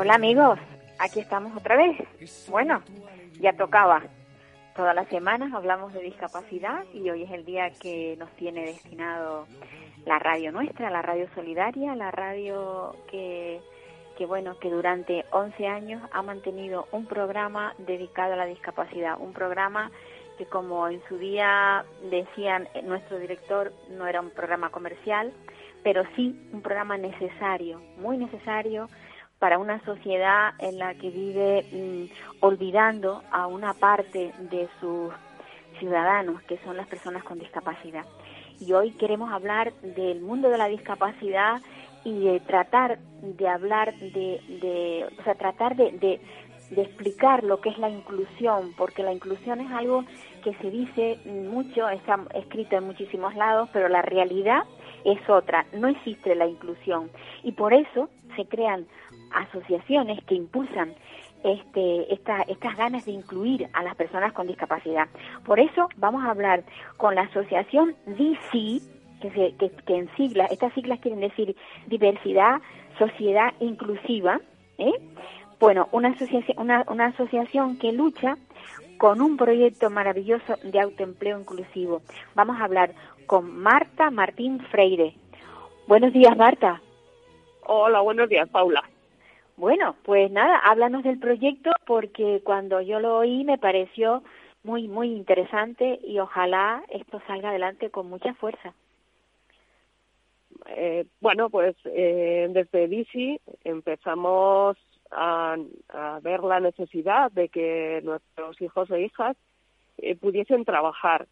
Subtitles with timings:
[0.00, 0.60] Hola amigos,
[1.00, 1.96] aquí estamos otra vez.
[2.48, 2.82] Bueno,
[3.40, 4.00] ya tocaba.
[4.76, 9.48] Todas las semanas hablamos de discapacidad y hoy es el día que nos tiene destinado
[10.06, 13.60] la radio nuestra, la radio solidaria, la radio que,
[14.16, 19.32] que bueno, que durante 11 años ha mantenido un programa dedicado a la discapacidad, un
[19.32, 19.90] programa
[20.38, 25.32] que como en su día decían eh, nuestro director, no era un programa comercial,
[25.82, 28.88] pero sí un programa necesario, muy necesario
[29.38, 35.12] para una sociedad en la que vive mm, olvidando a una parte de sus
[35.78, 38.04] ciudadanos, que son las personas con discapacidad.
[38.60, 41.60] Y hoy queremos hablar del mundo de la discapacidad
[42.04, 46.20] y de tratar de hablar de, de o sea, tratar de,
[46.76, 50.04] explicar lo que es la inclusión, porque la inclusión es algo
[50.44, 54.64] que se dice mucho, está escrito en muchísimos lados, pero la realidad
[55.04, 57.10] es otra, no existe la inclusión.
[57.42, 58.86] Y por eso se crean
[59.32, 60.94] asociaciones que impulsan
[61.44, 65.08] este, esta, estas ganas de incluir a las personas con discapacidad.
[65.44, 66.64] Por eso vamos a hablar
[66.96, 68.80] con la asociación DC,
[69.20, 71.56] que, se, que, que en siglas, estas siglas quieren decir
[71.86, 72.60] diversidad,
[72.98, 74.40] sociedad inclusiva,
[74.78, 74.92] ¿eh?
[75.60, 78.36] Bueno, una asociación, una, una asociación que lucha
[78.96, 82.02] con un proyecto maravilloso de autoempleo inclusivo.
[82.34, 82.94] Vamos a hablar
[83.28, 85.14] con Marta Martín Freire.
[85.86, 86.82] Buenos días, Marta.
[87.62, 88.82] Hola, buenos días, Paula.
[89.56, 94.22] Bueno, pues nada, háblanos del proyecto porque cuando yo lo oí me pareció
[94.64, 98.72] muy, muy interesante y ojalá esto salga adelante con mucha fuerza.
[100.66, 104.76] Eh, bueno, pues eh, desde DC empezamos
[105.10, 105.56] a,
[105.88, 109.36] a, ver la necesidad de que nuestros hijos e hijas
[109.98, 111.26] eh, pudiesen trabajar,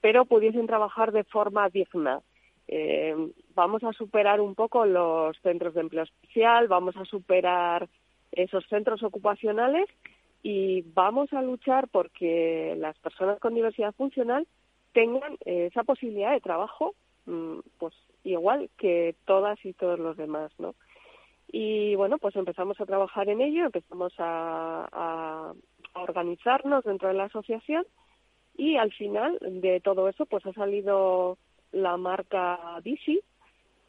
[0.00, 2.20] pero pudiesen trabajar de forma digna.
[2.68, 3.14] Eh,
[3.54, 7.88] vamos a superar un poco los centros de empleo especial, vamos a superar
[8.32, 9.88] esos centros ocupacionales
[10.42, 14.46] y vamos a luchar porque las personas con diversidad funcional
[14.92, 16.94] tengan eh, esa posibilidad de trabajo,
[17.26, 20.74] mmm, pues igual que todas y todos los demás, ¿no?
[21.52, 25.52] Y bueno, pues empezamos a trabajar en ello, empezamos a
[25.94, 27.84] organizarnos dentro de la asociación
[28.60, 31.38] y al final de todo eso pues ha salido
[31.72, 33.20] la marca DC,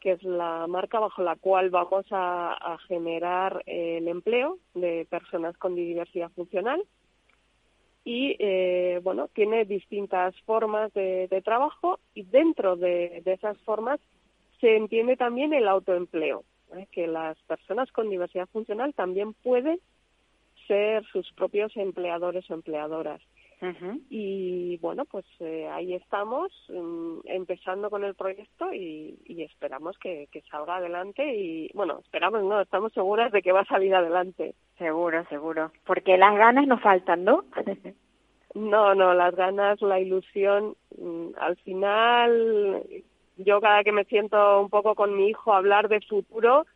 [0.00, 5.74] que es la marca bajo la cual vamos a, generar el empleo de personas con
[5.74, 6.82] diversidad funcional.
[8.02, 14.00] Y eh, bueno, tiene distintas formas de, trabajo y dentro de, de, esas formas
[14.58, 16.44] se entiende también el autoempleo,
[16.74, 16.86] ¿eh?
[16.90, 19.80] que las personas con diversidad funcional también pueden
[20.66, 23.20] ser sus propios empleadores o empleadoras.
[23.60, 24.00] Uh -huh.
[24.10, 30.26] Y bueno, pues eh, ahí estamos um, empezando con el proyecto y, y esperamos que,
[30.32, 34.56] que, salga adelante y bueno, esperamos, no, estamos seguras de que va a salir adelante.
[34.78, 35.70] Seguro, seguro.
[35.86, 37.44] Porque las ganas nos faltan, ¿no?
[38.54, 42.82] no, no, las ganas, la ilusión, um, al final
[43.36, 46.66] yo cada que me siento un poco con mi hijo a hablar de futuro,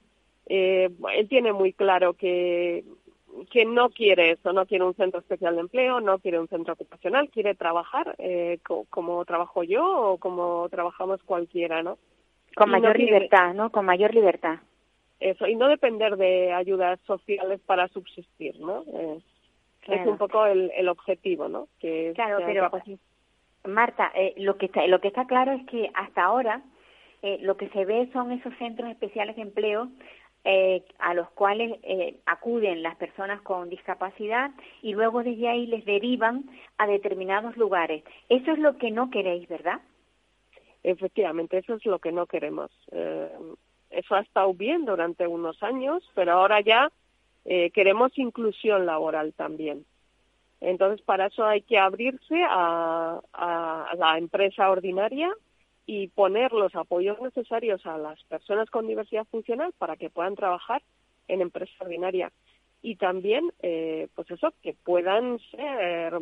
[0.46, 2.84] eh, él tiene muy claro que
[3.50, 6.74] que no quiere eso, no quiere un centro especial de empleo, no quiere un centro
[6.74, 11.98] ocupacional, quiere trabajar eh, co como trabajo yo o como trabajamos cualquiera, ¿no?
[12.54, 13.70] Con y mayor no libertad, ¿no?
[13.70, 14.58] Con mayor libertad.
[15.20, 18.84] Eso, y no depender de ayudas sociales para subsistir, ¿no?
[18.92, 19.18] Eh,
[19.80, 20.02] claro.
[20.02, 21.68] Es un poco el, el objetivo, ¿no?
[21.80, 22.70] Que claro, pero
[23.64, 26.62] Marta, eh, lo que está, lo que está claro es que hasta ahora
[27.22, 29.88] eh, lo que se ve son esos centros especiales de empleo
[30.48, 35.84] eh, a los cuales eh, acuden las personas con discapacidad y luego desde ahí les
[35.84, 36.44] derivan
[36.78, 38.04] a determinados lugares.
[38.28, 39.80] Eso es lo que no queréis, ¿verdad?
[40.84, 42.70] Efectivamente, eso es lo que no queremos.
[42.92, 43.28] Eh,
[43.90, 46.92] eso ha estado bien durante unos años, pero ahora ya
[47.44, 49.84] eh, queremos inclusión laboral también.
[50.60, 55.28] Entonces, para eso hay que abrirse a, a la empresa ordinaria
[55.86, 60.82] y poner los apoyos necesarios a las personas con diversidad funcional para que puedan trabajar
[61.28, 62.32] en empresa ordinaria.
[62.82, 66.18] Y también eh, pues eso que puedan ser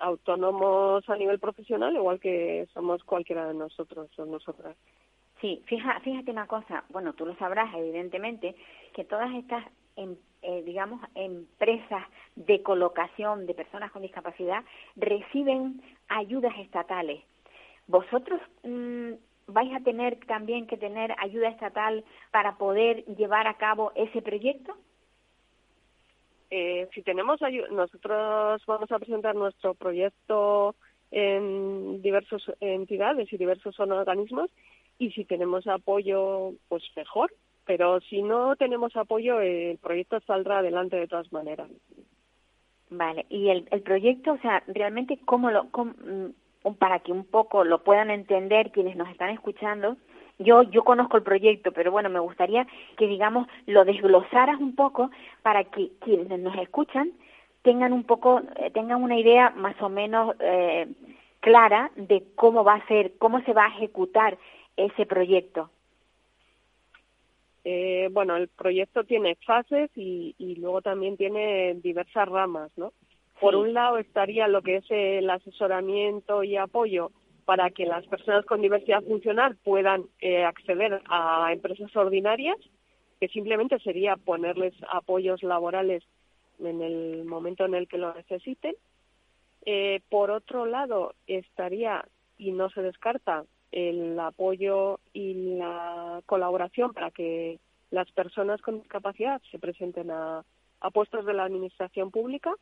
[0.00, 4.76] autónomos a nivel profesional igual que somos cualquiera de nosotros o nosotras.
[5.40, 6.84] Sí fija, fíjate una cosa.
[6.90, 8.54] Bueno tú lo sabrás evidentemente
[8.92, 9.64] que todas estas
[9.96, 12.04] em, eh, digamos empresas
[12.36, 14.62] de colocación de personas con discapacidad
[14.96, 17.22] reciben ayudas estatales
[17.88, 19.12] vosotros mm,
[19.48, 24.76] vais a tener también que tener ayuda estatal para poder llevar a cabo ese proyecto?
[26.50, 27.40] Eh, si tenemos
[27.70, 30.74] nosotros vamos a presentar nuestro proyecto
[31.10, 34.50] en diversas entidades y diversos organismos
[34.98, 37.32] y si tenemos apoyo, pues mejor.
[37.64, 41.68] Pero si no tenemos apoyo, el proyecto saldrá adelante de todas maneras.
[42.90, 46.30] Vale, y el, el proyecto, o sea, realmente, ¿cómo lo, cómo, mm,
[46.74, 49.96] para que un poco lo puedan entender quienes nos están escuchando.
[50.38, 52.66] Yo, yo conozco el proyecto, pero bueno, me gustaría
[52.96, 55.10] que, digamos, lo desglosaras un poco
[55.42, 57.12] para que quienes nos escuchan
[57.62, 60.86] tengan un poco, eh, tengan una idea más o menos eh,
[61.40, 64.38] clara de cómo va a ser, cómo se va a ejecutar
[64.76, 65.70] ese proyecto.
[67.64, 72.92] Eh, bueno, el proyecto tiene fases y, y luego también tiene diversas ramas, ¿no?
[73.40, 77.12] Por un lado estaría lo que es el asesoramiento y apoyo
[77.44, 82.56] para que las personas con diversidad funcional puedan eh, acceder a empresas ordinarias,
[83.20, 86.02] que simplemente sería ponerles apoyos laborales
[86.58, 88.74] en el momento en el que lo necesiten.
[89.64, 92.04] Eh, por otro lado, estaría,
[92.38, 99.40] y no se descarta, el apoyo y la colaboración para que las personas con discapacidad
[99.50, 100.44] se presenten a
[100.92, 102.52] puestos de la administración pública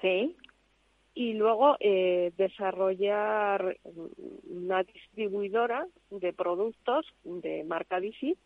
[0.00, 0.36] Sí.
[1.14, 3.76] Y luego eh, desarrollar
[4.48, 8.36] una distribuidora de productos de marca DC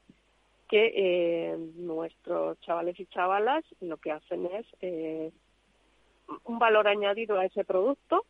[0.68, 5.30] que eh, nuestros chavales y chavalas lo que hacen es eh,
[6.44, 8.24] un valor añadido a ese producto,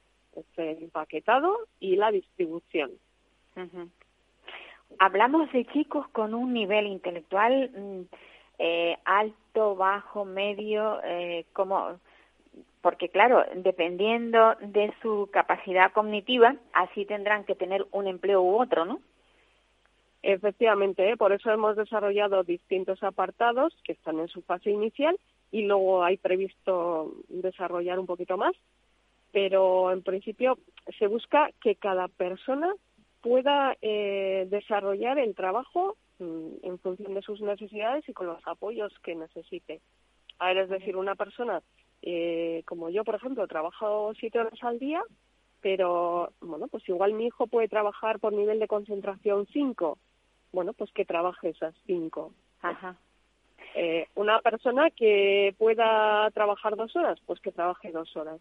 [0.56, 2.90] el empaquetado y la distribución.
[4.99, 8.00] Hablamos de chicos con un nivel intelectual mm,
[8.58, 11.99] eh, alto, bajo, medio, eh, como
[12.84, 18.84] porque claro, dependiendo de su capacidad cognitiva, así tendrán que tener un empleo u otro,
[18.84, 19.00] ¿no?
[20.20, 21.16] Efectivamente, ¿eh?
[21.16, 25.19] por eso hemos desarrollado distintos apartados que están en su fase inicial
[25.50, 28.54] y luego hay previsto desarrollar un poquito más,
[29.32, 30.58] pero en principio
[30.98, 32.70] se busca que cada persona
[33.22, 38.92] pueda eh, desarrollar el trabajo mm, en función de sus necesidades y con los apoyos
[39.02, 39.80] que necesite.
[40.38, 41.62] A ver, es decir, una persona
[42.06, 45.02] eh, como yo, por ejemplo, trabajo siete horas al día,
[45.62, 49.96] pero bueno, pues igual mi hijo puede trabajar por nivel de concentración cinco.
[50.52, 52.34] Bueno, pues que trabaje esas cinco.
[52.60, 52.96] Ajá.
[53.74, 58.38] Eh, una persona que pueda trabajar dos horas, pues que trabaje dos horas.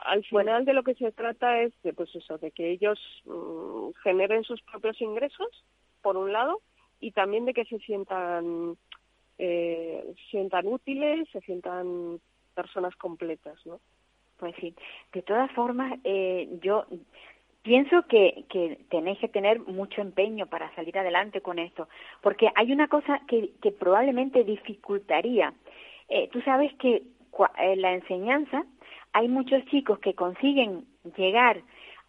[0.00, 3.90] Al final de lo que se trata es de, pues eso, de que ellos mm,
[4.02, 5.64] generen sus propios ingresos,
[6.02, 6.60] por un lado,
[6.98, 8.76] y también de que se sientan,
[9.38, 12.18] eh, sientan útiles, se sientan
[12.50, 13.80] personas completas, ¿no?
[14.38, 14.74] Pues sí.
[15.12, 16.86] De todas formas, eh, yo
[17.62, 21.88] pienso que, que tenéis que tener mucho empeño para salir adelante con esto,
[22.22, 25.52] porque hay una cosa que, probablemente dificultaría.
[26.08, 27.02] Eh, tú sabes que
[27.58, 28.64] en la enseñanza
[29.12, 31.62] hay muchos chicos que consiguen llegar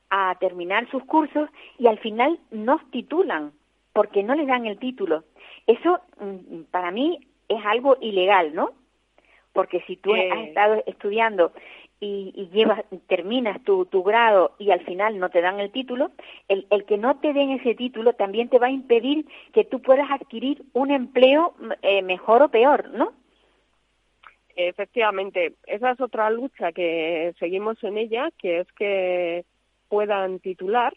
[0.10, 3.52] a terminar sus cursos y al final no titulan
[3.94, 5.24] porque no les dan el título.
[5.68, 8.72] Eso mm, para mí es algo ilegal, ¿no?
[9.54, 11.52] Porque si tú has estado estudiando
[12.00, 16.12] y, y, llevas, terminas tu, tu grado y al final no te dan el título,
[16.48, 19.82] el, el que no te den ese título también te va a impedir que tú
[19.82, 23.14] puedas adquirir un empleo eh, mejor o peor, ¿no?
[24.56, 29.46] Efectivamente, esa es otra lucha que seguimos en ella, que es que
[29.88, 30.94] puedan titular.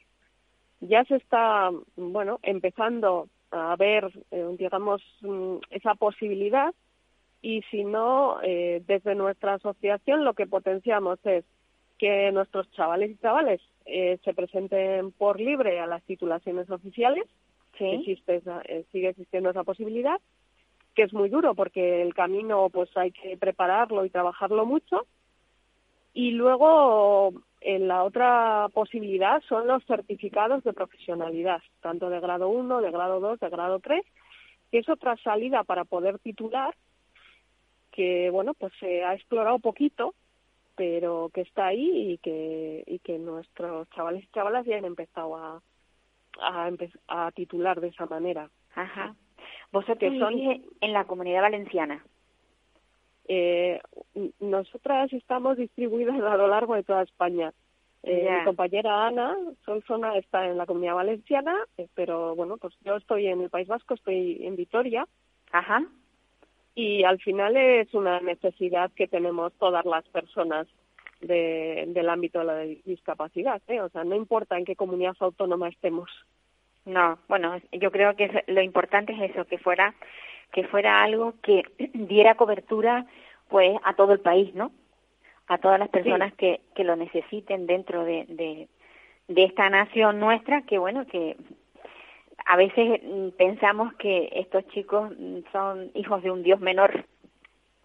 [0.80, 6.74] Ya se está, bueno, empezando a ver, eh, digamos, mm, esa posibilidad
[7.44, 11.44] y si no, eh, desde nuestra asociación lo que potenciamos es
[11.98, 17.24] que nuestros chavales y chavales eh, se presenten por libre a las titulaciones oficiales,
[17.76, 17.84] ¿Sí?
[17.84, 20.18] existe eh, sigue existiendo esa posibilidad,
[20.94, 25.04] que es muy duro porque el camino pues hay que prepararlo y trabajarlo mucho.
[26.14, 32.80] Y luego en la otra posibilidad son los certificados de profesionalidad, tanto de grado 1,
[32.80, 34.02] de grado 2, de grado 3,
[34.70, 36.74] que es otra salida para poder titular
[37.94, 40.14] que bueno pues se ha explorado poquito
[40.76, 45.36] pero que está ahí y que, y que nuestros chavales y chavalas ya han empezado
[45.36, 45.62] a,
[46.40, 46.70] a,
[47.08, 48.50] a titular de esa manera.
[48.74, 49.14] Ajá.
[49.70, 50.34] ¿Vosotros son
[50.80, 52.04] en la comunidad valenciana?
[53.26, 53.80] Eh,
[54.40, 57.52] nosotras estamos distribuidas a lo largo de toda España.
[58.02, 62.96] Eh, Mi compañera Ana Solsona está en la comunidad valenciana, eh, pero bueno, pues yo
[62.96, 65.06] estoy en el País Vasco, estoy en Vitoria.
[65.52, 65.86] Ajá.
[66.74, 70.66] Y al final es una necesidad que tenemos todas las personas
[71.20, 73.80] de, del ámbito de la discapacidad, ¿eh?
[73.80, 76.10] O sea, no importa en qué comunidad autónoma estemos.
[76.84, 79.94] No, bueno, yo creo que lo importante es eso, que fuera
[80.52, 81.62] que fuera algo que
[81.94, 83.06] diera cobertura
[83.48, 84.72] pues a todo el país, ¿no?
[85.46, 88.68] A todas las personas que, que lo necesiten dentro de, de,
[89.28, 91.36] de esta nación nuestra, que bueno, que
[92.44, 97.04] a veces mm, pensamos que estos chicos mm, son hijos de un Dios menor.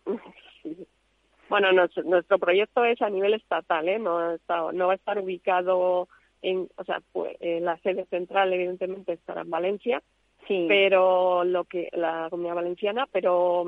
[1.49, 3.97] Bueno, nuestro, proyecto es a nivel estatal, ¿eh?
[3.97, 6.07] No, está, no va a estar ubicado
[6.43, 10.03] en, o sea, pues, la sede central evidentemente estará en Valencia,
[10.47, 10.65] sí.
[10.67, 13.65] pero lo que la Comunidad Valenciana, pero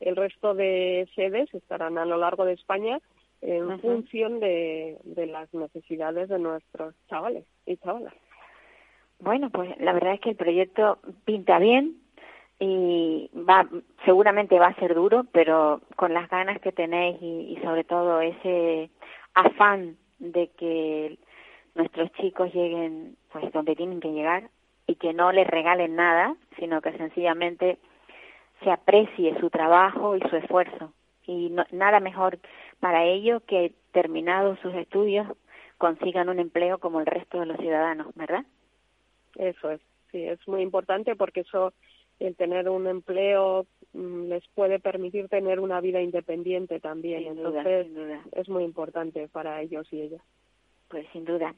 [0.00, 2.98] el resto de sedes estarán a lo largo de España
[3.42, 8.14] en función de, de las necesidades de nuestros chavales y chavalas.
[9.20, 11.96] Bueno, pues la verdad es que el proyecto pinta bien
[12.58, 13.68] y va
[14.04, 18.90] seguramente va a ser duro, pero con las ganas que tenéis y, sobre todo ese
[19.34, 21.18] afán de que
[21.74, 24.50] nuestros chicos lleguen pues donde tienen que llegar
[24.86, 27.78] y que no les regalen nada, sino que sencillamente
[28.64, 30.92] se aprecie su trabajo y su esfuerzo.
[31.26, 32.38] Y no, nada mejor
[32.80, 35.26] para ello que terminados sus estudios
[35.78, 38.44] consigan un empleo como el resto de los ciudadanos, ¿verdad?
[39.40, 39.80] Eso es,
[40.12, 41.72] sí, es muy importante porque eso,
[42.18, 47.26] el tener un empleo mm, les puede permitir tener una vida independiente también.
[47.26, 47.86] Entonces,
[48.32, 50.20] es muy importante para ellos y ellas.
[50.88, 51.54] Pues sin duda.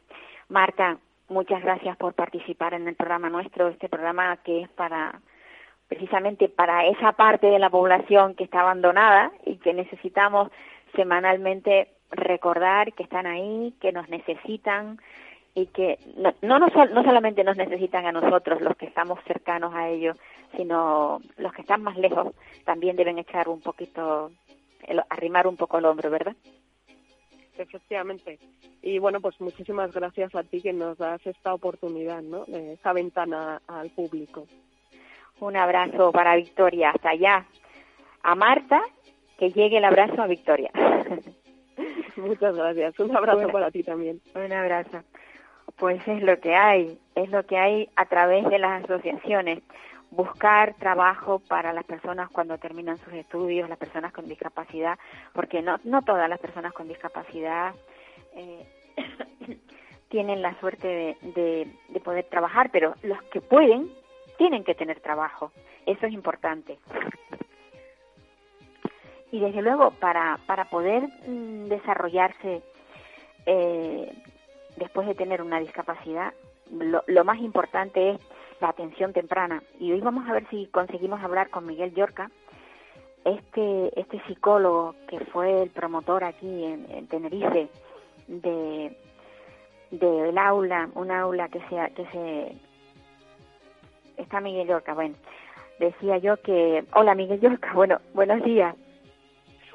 [0.49, 0.99] Marta,
[1.29, 5.21] muchas gracias por participar en el programa nuestro, este programa que es para
[5.89, 10.51] precisamente para esa parte de la población que está abandonada y que necesitamos
[10.95, 14.99] semanalmente recordar que están ahí, que nos necesitan
[15.55, 19.75] y que no, no, no, no solamente nos necesitan a nosotros, los que estamos cercanos
[19.75, 20.17] a ellos,
[20.57, 24.31] sino los que están más lejos también deben echar un poquito,
[25.11, 26.35] arrimar un poco el hombro, ¿verdad?
[27.59, 28.39] efectivamente.
[28.83, 32.45] Y bueno, pues muchísimas gracias a ti que nos das esta oportunidad, ¿no?
[32.47, 34.47] esa ventana al público.
[35.41, 37.47] Un abrazo para Victoria, hasta allá.
[38.23, 38.81] A Marta,
[39.39, 40.71] que llegue el abrazo a Victoria.
[42.17, 42.99] Muchas gracias.
[43.01, 44.21] Un abrazo para ti también.
[44.35, 45.03] Un abrazo.
[45.77, 49.63] Pues es lo que hay, es lo que hay a través de las asociaciones
[50.13, 54.99] buscar trabajo para las personas cuando terminan sus estudios, las personas con discapacidad,
[55.33, 57.75] porque no, no todas las personas con discapacidad
[58.35, 58.67] eh,
[60.09, 63.89] tienen la suerte de, de, poder trabajar, pero los que pueden
[64.37, 65.51] tienen que tener trabajo.
[65.87, 66.79] Eso es importante.
[69.31, 72.63] Y desde luego, para, para poder mm, desarrollarse
[73.47, 74.13] eh,
[74.83, 76.33] después de tener una discapacidad,
[76.71, 78.19] lo, lo más importante es
[78.61, 79.63] la atención temprana.
[79.79, 82.31] Y hoy vamos a ver si conseguimos hablar con Miguel Yorca,
[83.25, 87.69] este, este psicólogo que fue el promotor aquí en, Tenerife
[88.27, 88.97] de
[89.91, 92.57] del aula, un aula que se, que se
[94.17, 95.15] está Miguel Yorca, bueno,
[95.79, 98.75] decía yo que, hola Miguel Yorca, bueno, buenos días.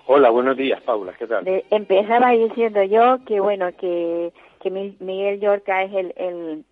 [0.07, 1.45] Hola, buenos días, Paula, ¿qué tal?
[1.69, 4.31] empezaba diciendo yo que, bueno, que,
[4.69, 6.65] que Miguel Yorca es el, el,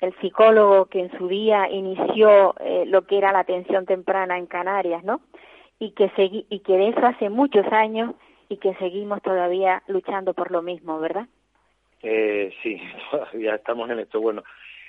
[0.00, 4.46] el psicólogo que en su día inició eh, lo que era la atención temprana en
[4.46, 5.20] Canarias, ¿no?
[5.78, 8.14] Y que, segui y que de eso hace muchos años
[8.48, 11.26] y que seguimos todavía luchando por lo mismo, ¿verdad?
[12.02, 12.80] Eh, sí,
[13.10, 14.20] todavía estamos en esto.
[14.20, 14.42] Bueno,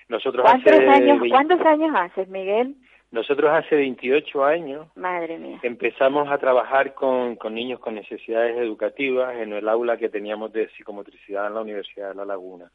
[0.07, 2.75] nosotros ¿Cuántos años, ¿Cuántos años haces, Miguel?
[3.11, 5.59] Nosotros hace 28 años Madre mía.
[5.63, 10.69] empezamos a trabajar con, con niños con necesidades educativas en el aula que teníamos de
[10.69, 12.71] psicomotricidad en la Universidad de La Laguna.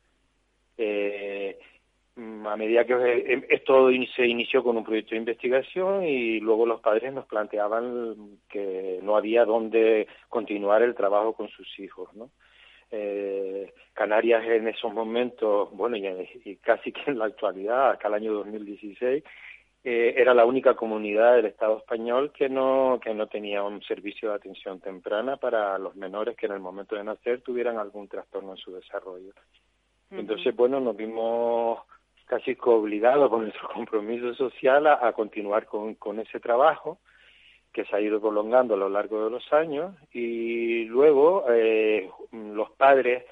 [0.77, 1.57] Eh,
[2.17, 2.95] a medida que
[3.27, 8.39] em, esto se inició con un proyecto de investigación y luego los padres nos planteaban
[8.49, 12.31] que no había dónde continuar el trabajo con sus hijos, ¿no?
[12.91, 18.33] Eh, Canarias en esos momentos, bueno, y, casi que en la actualidad, hasta el año
[18.35, 19.25] 2016,
[19.87, 24.31] eh, era la única comunidad del Estado español que no, que no tenía un servicio
[24.31, 28.53] de atención temprana para los menores que en el momento de nacer tuvieran algún trastorno
[28.53, 29.35] en su desarrollo.
[30.11, 31.81] Entonces, bueno, nos vimos
[32.25, 36.99] casi que obligado con nuestro compromiso social a, continuar con, con, ese trabajo
[37.71, 42.71] que se ha ido prolongando a lo largo de los años y luego eh, los
[42.71, 43.25] padres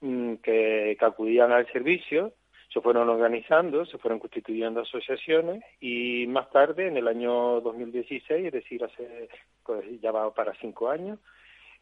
[0.00, 2.32] mm, que, que, acudían al servicio
[2.78, 8.52] se fueron organizando, se fueron constituyendo asociaciones y más tarde, en el año 2016, es
[8.52, 9.28] decir, hace
[9.66, 11.18] pues, ya va para cinco años,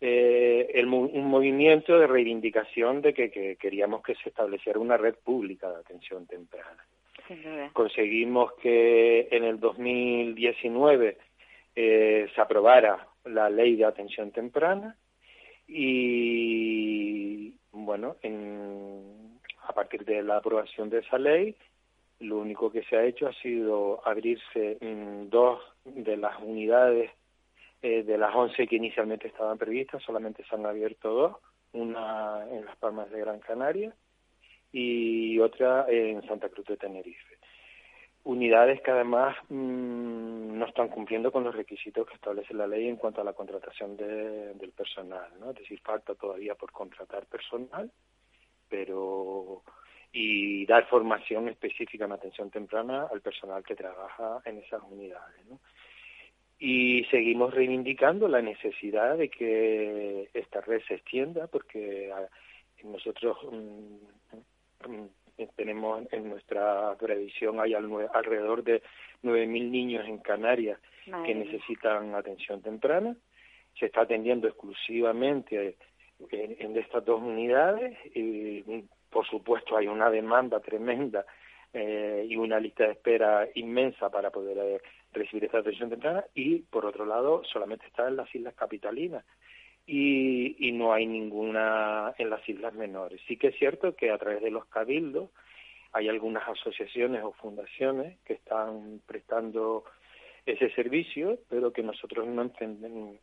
[0.01, 5.17] eh, el, un movimiento de reivindicación de que, que, queríamos que se estableciera una red
[5.17, 6.83] pública de atención temprana.
[7.75, 11.19] Conseguimos que en el 2019
[11.75, 14.97] eh, se aprobara la ley de atención temprana
[15.69, 19.26] y bueno, en,
[19.67, 21.57] a partir de la aprobación de esa ley,
[22.21, 24.79] lo único que se ha hecho ha sido abrirse
[25.29, 27.11] dos de las unidades
[27.83, 31.37] eh, de las 11 que inicialmente estaban previstas, solamente se han abierto dos,
[31.73, 33.95] una en Las Palmas de Gran Canaria
[34.73, 37.37] y otra en Santa Cruz de Tenerife.
[38.25, 42.97] Unidades que además mmm, no están cumpliendo con los requisitos que establece la ley en
[42.97, 45.31] cuanto a la contratación de, del personal.
[45.51, 47.91] Es decir, falta todavía por contratar personal,
[48.69, 49.63] pero
[50.13, 55.59] y dar formación específica en atención temprana al personal que trabaja en esas unidades, ¿no?
[56.59, 62.27] y seguimos reivindicando la necesidad de que esta red se extienda porque ah,
[62.85, 65.05] nosotros mm,
[65.55, 68.83] tenemos en nuestra previsión hay alrededor de
[69.23, 70.79] 9.000 niños en Canarias
[71.25, 73.15] que necesitan atención temprana.
[73.79, 75.77] Se está atendiendo exclusivamente
[76.31, 78.63] en, en estas dos unidades y
[79.11, 81.25] por supuesto hay una demanda tremenda
[81.73, 84.81] eh, y una lista de espera inmensa para poder eh,
[85.13, 89.25] recibir esta atención temprana y por otro lado solamente está en las islas capitalinas
[89.87, 93.21] y, y no hay ninguna en las islas menores.
[93.27, 95.31] Sí que es cierto que a través de los cabildos
[95.93, 99.85] hay algunas asociaciones o fundaciones que están prestando
[100.47, 102.43] ese servicio, pero que nosotros no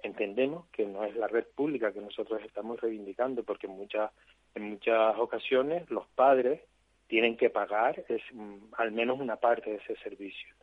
[0.03, 4.11] entendemos que no es la red pública que nosotros estamos reivindicando, porque en muchas,
[4.55, 6.61] en muchas ocasiones los padres
[7.07, 10.53] tienen que pagar es, mm, al menos una parte de ese servicio.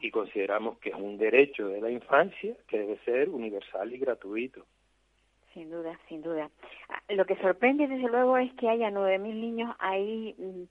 [0.00, 4.64] Y consideramos que es un derecho de la infancia que debe ser universal y gratuito.
[5.52, 6.50] Sin duda, sin duda.
[6.88, 10.62] Ah, lo que sorprende, desde luego, es que haya 9.000 niños ahí, mm,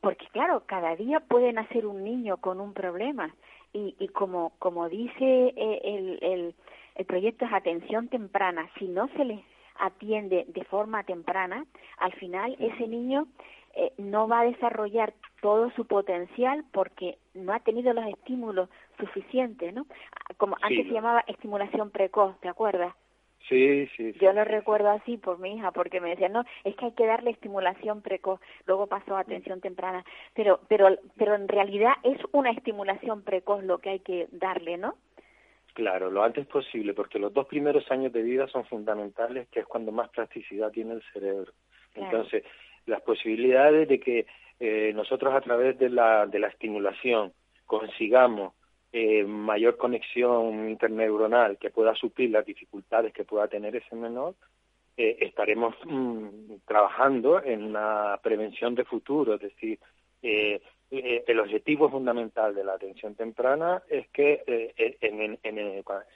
[0.00, 3.34] porque claro, cada día puede nacer un niño con un problema.
[3.72, 6.54] Y, y como, como dice eh, el, el,
[6.94, 9.44] el proyecto es atención temprana, si no se le
[9.78, 11.66] atiende de forma temprana,
[11.98, 13.26] al final ese niño
[13.74, 19.74] eh, no va a desarrollar todo su potencial porque no ha tenido los estímulos suficientes,
[19.74, 19.86] ¿no?
[20.38, 22.94] Como antes se llamaba estimulación precoz, ¿te acuerdas?
[23.48, 26.86] Sí, sí, Yo lo recuerdo así por mi hija, porque me decía, no, es que
[26.86, 30.04] hay que darle estimulación precoz, luego pasó a atención temprana,
[30.34, 34.96] pero, pero, pero en realidad es una estimulación precoz lo que hay que darle, ¿no?
[35.74, 39.66] Claro, lo antes posible, porque los dos primeros años de vida son fundamentales, que es
[39.66, 41.52] cuando más plasticidad tiene el cerebro.
[41.94, 42.42] Entonces,
[42.86, 44.26] las posibilidades de que
[44.58, 47.32] eh, nosotros a través de la, de la estimulación
[47.66, 48.54] consigamos
[48.98, 54.34] eh, mayor conexión interneuronal que pueda suplir las dificultades que pueda tener ese menor,
[54.96, 56.28] eh, estaremos mm,
[56.64, 59.78] trabajando en una prevención de futuro, es decir,
[60.22, 64.42] eh, eh, el objetivo fundamental de la atención temprana es que
[64.78, 65.58] en, en, en,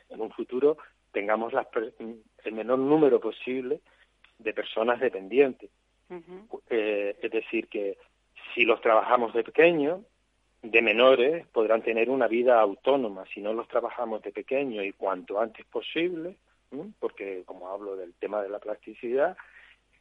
[0.09, 0.79] en, un futuro
[1.13, 1.67] tengamos las,
[1.99, 3.81] el menor número posible
[4.39, 5.69] de personas dependientes.
[6.71, 7.99] Es decir, que
[8.55, 10.03] si los trabajamos de pequeño,
[10.63, 13.25] de menores, podrán tener una vida autónoma.
[13.33, 16.37] Si no los trabajamos de pequeño y cuanto antes posible,
[16.99, 19.37] porque como hablo del tema de la plasticidad,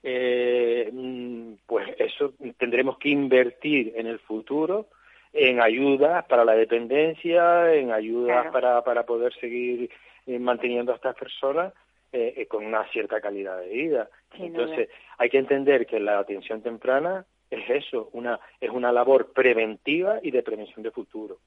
[0.04, 4.88] eh, mm, pues eso tendremos que invertir en el futuro
[5.34, 9.90] en ayudas para la dependencia, en ayudas para, para poder seguir
[10.26, 11.74] eh, manteniendo a estas personas
[12.12, 14.10] eh, eh, con una cierta calidad de vida.
[14.38, 20.20] Entonces, hay que entender que la atención temprana es eso, una, es una labor preventiva
[20.22, 21.40] y de prevención de futuro.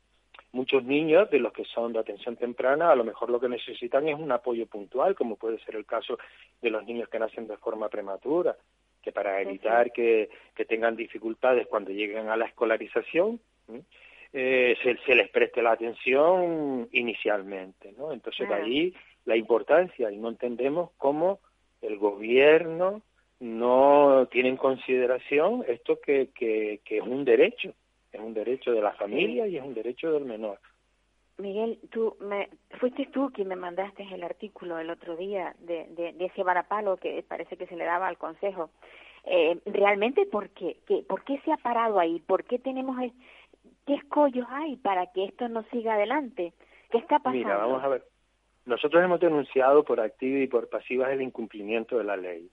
[0.52, 4.06] Muchos niños de los que son de atención temprana a lo mejor lo que necesitan
[4.08, 6.18] es un apoyo puntual, como puede ser el caso
[6.60, 8.56] de los niños que nacen de forma prematura,
[9.02, 13.40] que para evitar que, que tengan dificultades cuando lleguen a la escolarización,
[14.34, 18.12] eh, se, se, les preste la atención inicialmente, ¿no?
[18.12, 21.40] Entonces de ahí la importancia y no entendemos cómo
[21.80, 23.02] el gobierno
[23.42, 27.74] no tiene en consideración esto que, que, que es un derecho,
[28.12, 30.60] es un derecho de la familia y es un derecho del menor.
[31.38, 36.12] Miguel, tú me, fuiste tú quien me mandaste el artículo el otro día de, de,
[36.12, 38.70] de ese varapalo que parece que se le daba al Consejo.
[39.24, 40.76] Eh, realmente, ¿por qué?
[40.86, 41.04] qué?
[41.08, 42.20] ¿Por qué se ha parado ahí?
[42.20, 42.96] ¿Por qué tenemos,
[43.86, 46.52] qué escollos hay para que esto no siga adelante?
[46.92, 47.38] ¿Qué está pasando?
[47.38, 48.04] Mira, vamos a ver
[48.64, 52.48] nosotros hemos denunciado por activa y por pasiva el incumplimiento de la ley.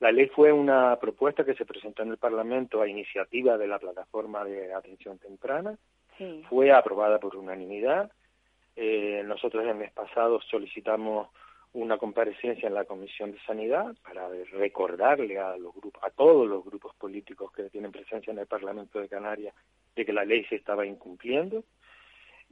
[0.00, 3.78] La ley fue una propuesta que se presentó en el Parlamento a iniciativa de la
[3.78, 5.76] plataforma de atención temprana,
[6.48, 8.10] fue aprobada por unanimidad.
[8.76, 11.28] Eh, nosotros el mes pasado solicitamos
[11.74, 16.64] una comparecencia en la Comisión de Sanidad para recordarle a los grupos, a todos los
[16.64, 19.54] grupos políticos que tienen presencia en el Parlamento de Canarias
[19.96, 21.64] de que la ley se estaba incumpliendo.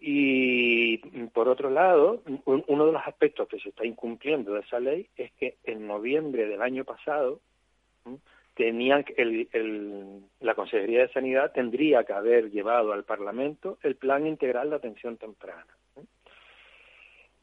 [0.02, 0.96] Y
[1.34, 5.30] por otro lado, uno de los aspectos que se está incumpliendo de esa ley es
[5.32, 7.40] que en noviembre del año pasado
[8.54, 14.70] tenían el, la Consejería de Sanidad tendría que haber llevado al Parlamento el Plan Integral
[14.70, 15.66] de Atención Temprana.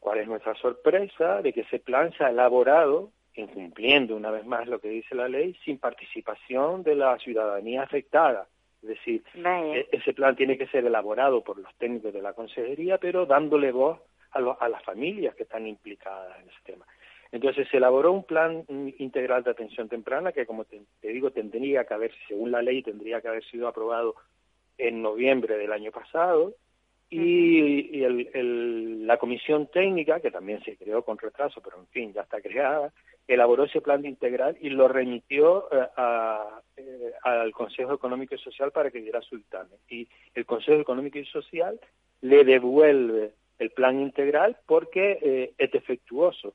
[0.00, 1.42] ¿Cuál es nuestra sorpresa?
[1.42, 5.28] De que ese plan se ha elaborado, incumpliendo una vez más lo que dice la
[5.28, 8.48] ley, sin participación de la ciudadanía afectada
[8.82, 12.98] es decir, e-, ese plan tiene que ser elaborado por los técnicos de la consejería,
[12.98, 14.00] pero dándole voz
[14.32, 16.86] a, a las familias que están implicadas en ese tema.
[17.30, 18.64] Entonces se elaboró un plan
[18.98, 23.20] integral de atención temprana que, como te, digo, tendría que haber, según la ley, tendría
[23.20, 24.14] que haber sido aprobado
[24.78, 26.54] en noviembre del año pasado
[27.10, 32.22] y, el, la comisión técnica, que también se creó con retraso, pero en fin, ya
[32.22, 32.92] está creada,
[33.26, 35.88] elaboró ese plan de integral y lo remitió eh,
[36.76, 39.78] eh, al Consejo Económico y Social para que diera su dictamen.
[39.88, 41.80] Y el Consejo Económico y Social
[42.20, 46.54] le devuelve el plan integral porque eh, es defectuoso.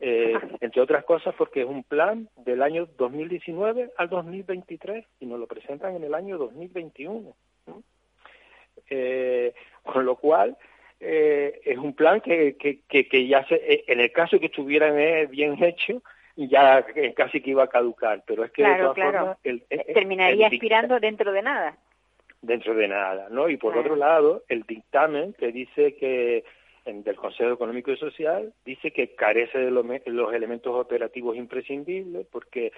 [0.00, 5.46] entre otras cosas porque es un plan del año 2019 al 2023 y nos lo
[5.46, 7.34] presentan en el año 2021.
[9.82, 10.56] Con lo cual,
[11.00, 14.90] es un plan que, que, que, ya se, en el caso que estuviera
[15.26, 16.02] bien hecho,
[16.36, 19.38] ya casi que iba a caducar, pero es que de todas formas...
[19.44, 21.76] El, Terminaría expirando dentro de nada.
[22.42, 23.48] Dentro de nada, ¿no?
[23.48, 26.44] Y por otro lado, el dictamen que dice que
[26.84, 32.72] del Consejo Económico y Social dice que carece de los elementos operativos imprescindibles porque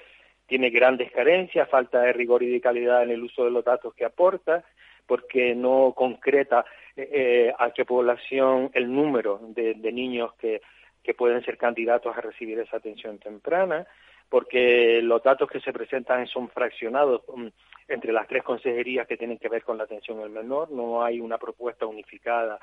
[0.47, 3.95] tiene grandes carencias, falta de rigor y de calidad en el uso de los datos
[3.95, 4.65] que aporta,
[5.07, 6.65] porque no concreta
[6.97, 10.61] eh, eh, a qué población el número de niños que
[11.07, 13.87] que pueden ser candidatos a recibir esa atención temprana,
[14.29, 17.47] porque los datos que se presentan son fraccionados mm,
[17.87, 21.21] entre las tres consejerías que tienen que ver con la atención al menor, no hay
[21.21, 22.59] una propuesta unificada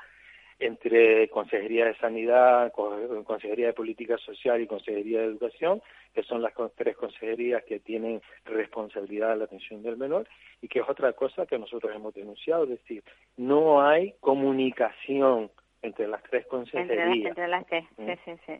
[0.58, 5.82] entre Consejería de Sanidad, Consejería de Política Social y Consejería de Educación,
[6.14, 10.28] que son las tres consejerías que tienen responsabilidad de la atención del menor,
[10.62, 13.02] y que es otra cosa que nosotros hemos denunciado, es decir,
[13.36, 15.50] no hay comunicación
[15.82, 17.28] entre las tres consejerías.
[17.28, 18.16] Entre las, tres, sí, ¿Mm?
[18.24, 18.52] sí, sí.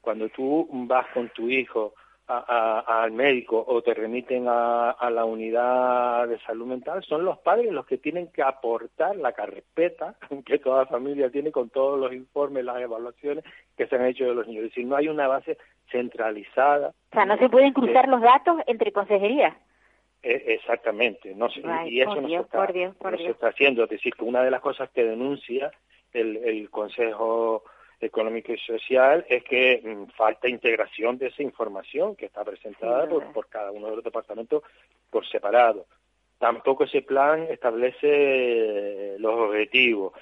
[0.00, 1.94] Cuando tú vas con tu hijo
[2.26, 7.86] al médico o te remiten a, la unidad de salud mental, son los padres los
[7.86, 10.14] que tienen que aportar la carpeta
[10.46, 13.44] que toda familia tiene con todos los informes, las evaluaciones
[13.76, 14.64] que se han hecho de los niños.
[14.64, 15.58] Es decir, no hay una base
[15.90, 16.88] centralizada.
[16.88, 19.54] O sea, no se pueden cruzar los datos entre consejerías.
[20.22, 21.48] E, exactamente, no
[21.86, 22.66] y eso no, se está,
[23.10, 23.84] no se está haciendo.
[23.84, 25.70] Es decir, que una de las cosas que denuncia
[26.14, 27.64] el, Consejo
[28.04, 33.48] Económico y Social es que mm, falta integración de esa información que está presentada por,
[33.48, 34.62] cada uno de los departamentos
[35.10, 35.86] por separado.
[36.38, 40.12] Tampoco ese plan establece eh, los objetivos,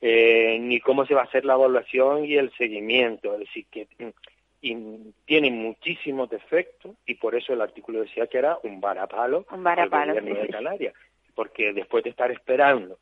[0.00, 3.34] eh, ni cómo se va a hacer la evaluación y el seguimiento.
[3.34, 8.58] Es decir, que mm, tiene muchísimos defectos y por eso el artículo decía que era
[8.62, 10.94] un varapalo, un varapalo gobierno de Canarias.
[11.34, 12.98] Porque después de estar esperando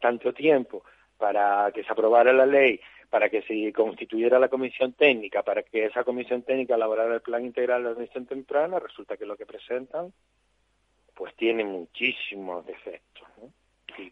[0.00, 0.84] tanto tiempo
[1.18, 5.86] para que se aprobara la ley, para que se constituyera la comisión técnica, para que
[5.86, 10.12] esa comisión técnica elaborara el plan integral de atención temprana, resulta que lo que presentan
[11.14, 13.26] pues tiene muchísimos defectos.
[13.38, 13.50] ¿no?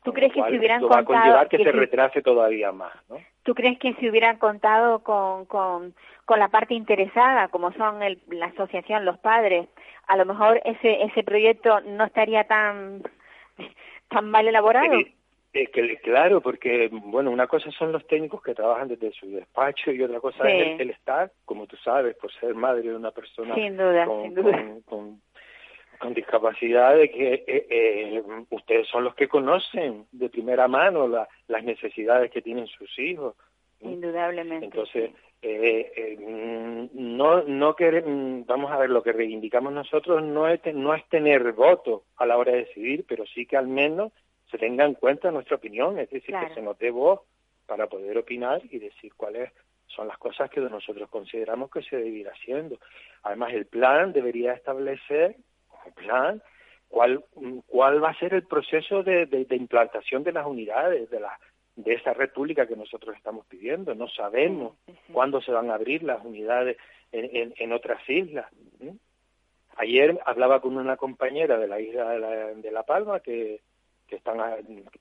[0.03, 0.97] ¿Tú crees que si hubieran contado...
[0.97, 3.19] Va a conllevar que, se retrase todavía más, ¿no?
[3.45, 8.21] ¿Tú crees que si hubieran contado con, con, con la parte interesada, como son el,
[8.29, 9.69] la asociación, los padres,
[10.09, 13.03] a lo mejor ese, ese proyecto no estaría tan,
[14.09, 14.99] tan mal elaborado?
[15.73, 20.03] Que, claro, porque, bueno, una cosa son los técnicos que trabajan desde su despacho y
[20.03, 23.55] otra cosa es el, estar, como tú sabes, por ser madre de una persona
[24.05, 25.21] con,
[25.99, 31.65] Con, discapacidad, de que eh, eh, ustedes son los que conocen de primera mano las
[31.65, 33.35] necesidades que tienen sus hijos.
[33.81, 34.67] Indudablemente.
[34.67, 35.11] Entonces,
[35.43, 40.95] eh, eh, no, no queremos, vamos a ver, lo que reivindicamos nosotros no es, no
[40.95, 44.13] es tener voto a la hora de decidir, pero sí que al menos
[44.51, 47.21] se tenga en cuenta nuestra opinión, es decir, que se nos dé voz
[47.67, 49.53] para poder opinar y decir cuáles
[49.87, 52.79] son las cosas que nosotros consideramos que se debe ir haciendo.
[53.23, 55.37] Además, el plan debería establecer,
[55.85, 56.43] un plan,
[56.89, 57.25] cuál,
[57.67, 61.39] cuál va a ser el proceso de, de, implantación de las unidades, de, las
[61.77, 63.95] de esa red pública que nosotros estamos pidiendo.
[63.95, 64.77] No sabemos
[65.13, 66.77] cuándo se van a abrir las unidades
[67.13, 68.47] en, en, otras islas.
[69.77, 73.61] Ayer hablaba con una compañera de la isla de La, Palma que,
[74.07, 74.39] que están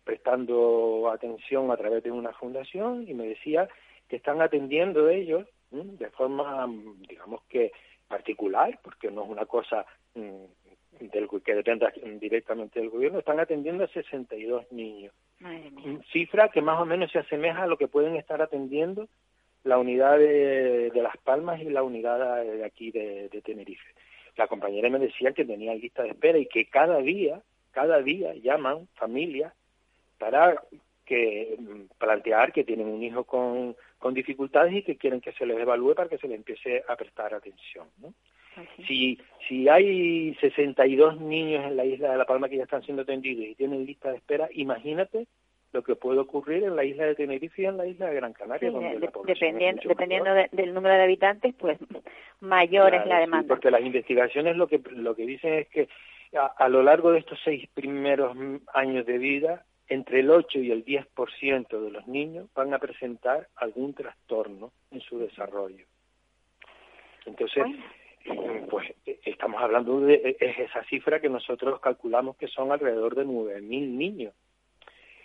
[0.04, 3.68] prestando atención a través de una fundación y me decía
[4.08, 6.68] que están atendiendo ellos de forma,
[7.08, 7.72] digamos que
[8.08, 10.46] particular, porque no es una cosa mm,
[11.00, 15.14] del, que dependa directamente del gobierno, están atendiendo a 62 niños.
[16.12, 19.08] Cifra que más o menos se asemeja a lo que pueden estar atendiendo
[19.64, 23.94] la unidad de, Las Palmas y la unidad de aquí de, Tenerife.
[24.38, 27.42] La compañera me decía que tenía lista de espera y que cada día,
[27.76, 29.54] cada día llaman familias
[30.18, 30.56] para
[31.06, 35.46] que mm, plantear que tienen un hijo con, con dificultades y que quieren que se
[35.46, 37.88] les evalúe para que se les empiece a prestar atención.
[38.02, 38.14] ¿no?
[38.88, 43.04] Si, si hay 62 niños en la isla de La Palma que ya están siendo
[43.04, 45.28] atendidos y tienen lista de espera, imagínate
[45.74, 48.32] lo que puede ocurrir en la isla de Tenerife y en la isla de Gran
[48.32, 48.72] Canaria.
[49.26, 51.78] dependiendo dependiendo del número de habitantes, pues
[52.40, 53.50] mayor es la demanda.
[53.50, 55.90] porque las investigaciones lo que, lo que dicen es que
[56.36, 58.36] a, lo largo de estos seis primeros
[58.74, 63.48] años de vida, entre el 8 y el 10% de los niños van a presentar
[63.56, 65.86] algún trastorno en su desarrollo.
[67.26, 67.66] Entonces,
[68.70, 73.62] pues estamos hablando de es esa cifra que nosotros calculamos que son alrededor de 9.000
[73.62, 74.34] niños.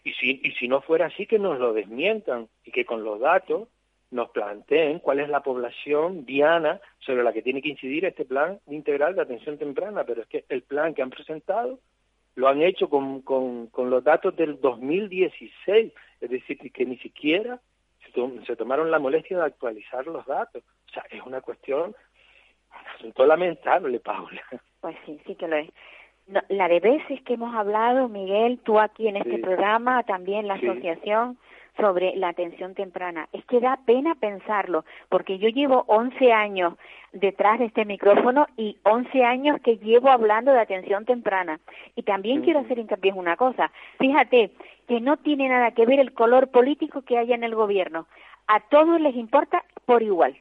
[0.04, 3.20] Y si, y si no fuera así, que nos lo desmientan y que con los
[3.20, 3.68] datos
[4.10, 8.58] nos planteen cuál es la población diana sobre la que tiene que incidir este plan
[8.66, 10.04] integral de atención temprana.
[10.04, 11.78] Pero es que el plan que han presentado
[12.34, 17.60] lo han hecho con, con, con los datos del 2016, es decir, que ni siquiera
[18.14, 20.62] se, se tomaron la molestia de actualizar los datos.
[20.88, 21.94] O sea, es una cuestión
[22.96, 24.42] asunto lamentable, Paula.
[24.80, 25.68] Pues sí, sí que lo es.
[26.48, 31.38] la de veces que hemos hablado, Miguel, tú aquí en este programa, también la asociación
[31.80, 33.28] sobre la atención temprana.
[33.32, 36.74] Es que da pena pensarlo, porque yo llevo 11 años
[37.12, 41.58] detrás de este micrófono y 11 años que llevo hablando de atención temprana.
[41.96, 43.72] Y también quiero hacer hincapié en una cosa.
[43.98, 44.52] Fíjate
[44.86, 48.06] que no tiene nada que ver el color político que haya en el gobierno.
[48.46, 50.36] A todos les importa por igual.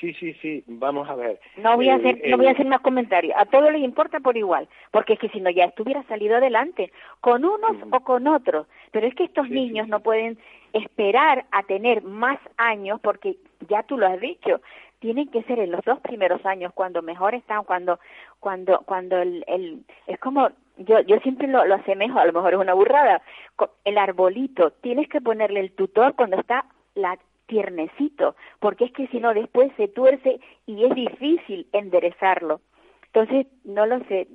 [0.00, 1.40] Sí, sí, sí, vamos a ver.
[1.56, 3.34] No voy a hacer, no voy a hacer más comentarios.
[3.36, 6.92] A todos les importa por igual, porque es que si no ya estuviera salido adelante,
[7.20, 8.68] con unos o con otros.
[8.92, 10.38] Pero es que estos niños no pueden
[10.72, 13.36] esperar a tener más años, porque
[13.68, 14.60] ya tú lo has dicho,
[14.98, 18.00] tienen que ser en los dos primeros años cuando mejor están, cuando,
[18.40, 22.54] cuando, cuando el, el es como yo, yo siempre lo, lo asemejo, a lo mejor
[22.54, 23.22] es una burrada,
[23.84, 29.18] el arbolito, tienes que ponerle el tutor cuando está la, tiernecito, porque es que si
[29.18, 32.60] no después se tuerce y es difícil enderezarlo.
[33.06, 34.28] Entonces, no lo sé,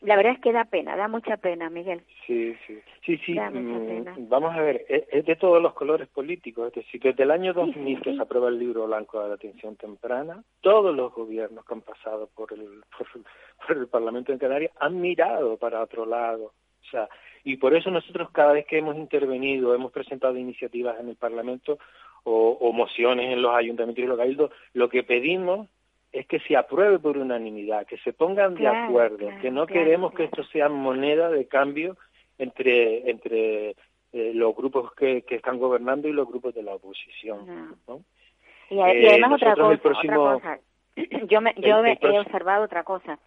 [0.00, 2.02] la verdad es que da pena, da mucha pena, Miguel.
[2.26, 3.38] Sí, sí, sí, sí.
[3.38, 7.52] Mm, vamos a ver, es, de todos los colores políticos, es decir, desde el año
[7.52, 11.74] 2000 que se aprueba el libro blanco de la atención temprana, todos los gobiernos que
[11.74, 12.82] han pasado por el,
[13.66, 16.44] por el Parlamento de Canarias han mirado para otro lado.
[16.44, 17.08] O sea,
[17.44, 21.78] y por eso nosotros cada vez que hemos intervenido, hemos presentado iniciativas en el Parlamento,
[22.24, 25.68] o, mociones en los ayuntamientos y los cabildos, lo que pedimos
[26.12, 30.24] es que se apruebe por unanimidad, que se pongan de acuerdo, que no queremos que
[30.24, 31.96] esto sea moneda de cambio
[32.38, 33.76] entre entre
[34.12, 37.74] eh, los grupos que, que, están gobernando y los grupos de la oposición.
[38.68, 40.58] Y, eh, además otra cosa,
[41.28, 43.18] yo, me, yo he observado otra cosa.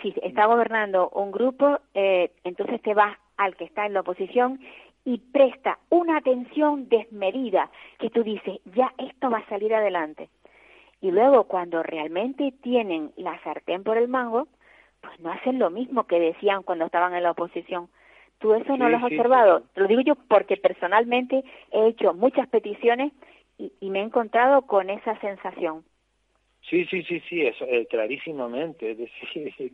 [0.00, 4.58] Si está gobernando un grupo, eh, entonces te vas al que está en la oposición
[5.04, 10.30] y presta una atención desmedida que tú dices, ya esto va a salir adelante.
[11.02, 14.46] Y luego cuando realmente tienen la sartén por el mango,
[15.00, 17.88] pues no hacen lo mismo que decían cuando estaban en la oposición.
[18.38, 19.64] ¿Tú eso no lo has observado?
[19.74, 23.12] Lo digo yo porque personalmente he hecho muchas peticiones
[23.58, 25.84] y me he encontrado con esa sensación.
[26.68, 28.92] Sí, sí, sí, sí, eso, eh, clarísimamente.
[28.92, 29.52] Es decir,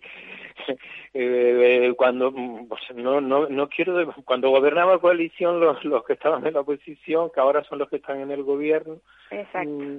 [0.68, 0.76] eh,
[1.14, 6.54] eh, cuando pues, no, no, no quiero cuando gobernaba coalición los, los que estaban en
[6.54, 9.96] la oposición, que ahora son los que están en el gobierno, mm,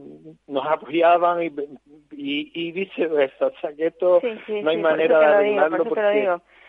[0.47, 1.52] nos apoyaban y,
[2.12, 3.47] y, viceversa.
[3.47, 5.86] O sea que esto no hay manera de arreglarlo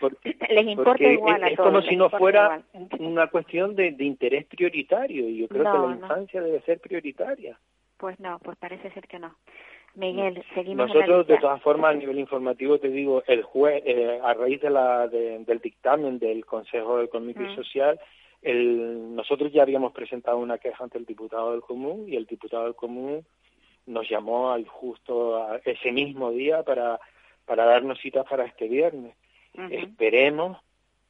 [0.01, 2.61] porque, les importa igual a es, como si no fuera
[2.99, 7.57] una cuestión de, de, interés prioritario y yo creo que la infancia debe ser prioritaria.
[7.97, 9.35] Pues no, pues parece ser que no.
[9.95, 10.87] Miguel, seguimos.
[10.87, 14.69] Nosotros, de todas formas, a nivel informativo, te digo, el juez, eh, a raíz de
[14.69, 17.55] la, del dictamen del Consejo Económico y mm.
[17.55, 17.99] Social,
[18.41, 22.63] el, nosotros ya habíamos presentado una queja ante el diputado del Común y el diputado
[22.63, 23.25] del Común
[23.85, 26.99] nos llamó al justo ese mismo día para,
[27.45, 29.15] para darnos cita para este viernes.
[29.69, 30.57] Esperemos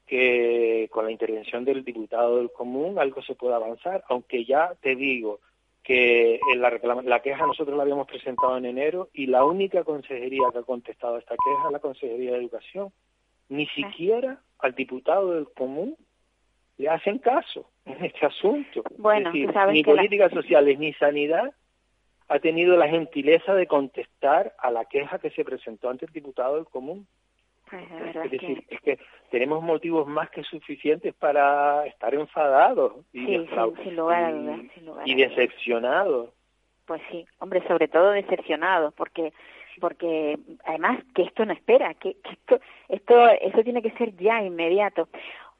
[0.08, 4.96] que con la intervención del diputado del común algo se pueda avanzar, aunque ya te
[4.96, 5.39] digo
[5.84, 10.48] que en la, la queja nosotros la habíamos presentado en enero y la única consejería
[10.52, 12.91] que ha contestado a esta queja es la Consejería de Educación.
[13.50, 13.72] Ni ah.
[13.76, 15.98] siquiera al diputado del común
[16.78, 18.84] le hacen caso en este asunto.
[18.98, 21.54] Bueno, ni políticas sociales ni sanidad
[22.28, 26.56] ha tenido la gentileza de contestar a la queja que se presentó ante el diputado
[26.56, 27.06] del común.
[27.71, 33.38] Pues es decir, es que tenemos motivos más que suficientes para estar enfadados y,
[35.05, 36.31] y, decepcionados.
[36.86, 39.31] Pues sí, hombre, sobre todo decepcionados, porque
[39.79, 45.07] porque además que esto no espera, que, esto, esto, eso tiene que ser ya inmediato.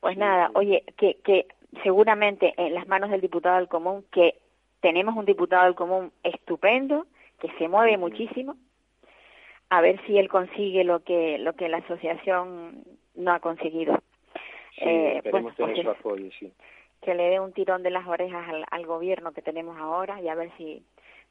[0.02, 1.48] Pues nada, oye, que, que
[1.82, 4.36] seguramente en las manos del diputado del común, que
[4.82, 7.06] tenemos un diputado del común estupendo,
[7.40, 8.58] que se mueve muchísimo,
[9.72, 12.84] a ver si él consigue lo que lo que la asociación
[13.16, 13.98] no ha conseguido.
[14.76, 16.52] Sí, eh, pues, tener su apoyo, sí.
[17.02, 20.36] Que le dé un tirón de las orejas al, gobierno que tenemos ahora y a
[20.36, 20.84] ver si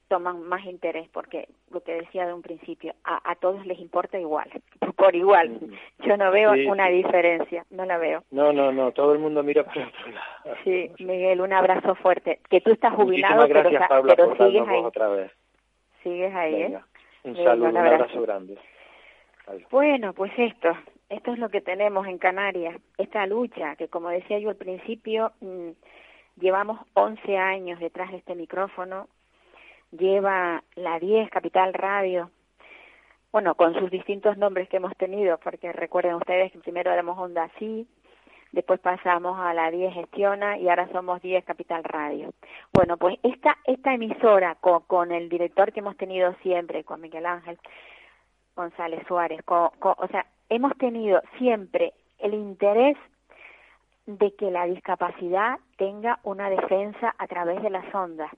[0.09, 4.19] toman más interés, porque lo que decía de un principio, a, a todos les importa
[4.19, 4.51] igual,
[4.97, 5.61] por igual.
[5.99, 8.25] Yo no veo una diferencia, no la veo.
[8.31, 10.57] No, no, no, todo el mundo mira para otro lado.
[10.65, 12.41] Sí, Miguel, un abrazo fuerte.
[12.49, 13.83] Que tú estás jubilado, gracias,
[14.17, 14.83] pero, sigues ahí.
[14.83, 15.31] Otra vez.
[16.03, 16.81] Sigues ahí, ¿eh?
[17.25, 18.59] Un saludo, un abrazo, grande.
[19.71, 20.77] Bueno, pues esto,
[21.09, 25.33] esto es lo que tenemos en Canarias, esta lucha que como decía yo al principio,
[25.41, 25.71] mm,
[26.41, 29.09] llevamos 11 años detrás de este micrófono,
[29.91, 32.31] lleva la 10 Capital Radio,
[33.33, 37.51] bueno, con sus distintos nombres que hemos tenido, porque recuerden ustedes que primero éramos Onda
[37.59, 37.87] Sí,
[38.53, 42.33] después pasamos a la 10 Gestiona y ahora somos 10 Capital Radio.
[42.73, 47.59] Bueno, pues esta, esta emisora con, el director que hemos tenido siempre, con Miguel Ángel
[48.57, 52.97] González Suárez, o sea, hemos tenido siempre el interés
[54.07, 58.31] de que la discapacidad tenga una defensa a través de las ondas.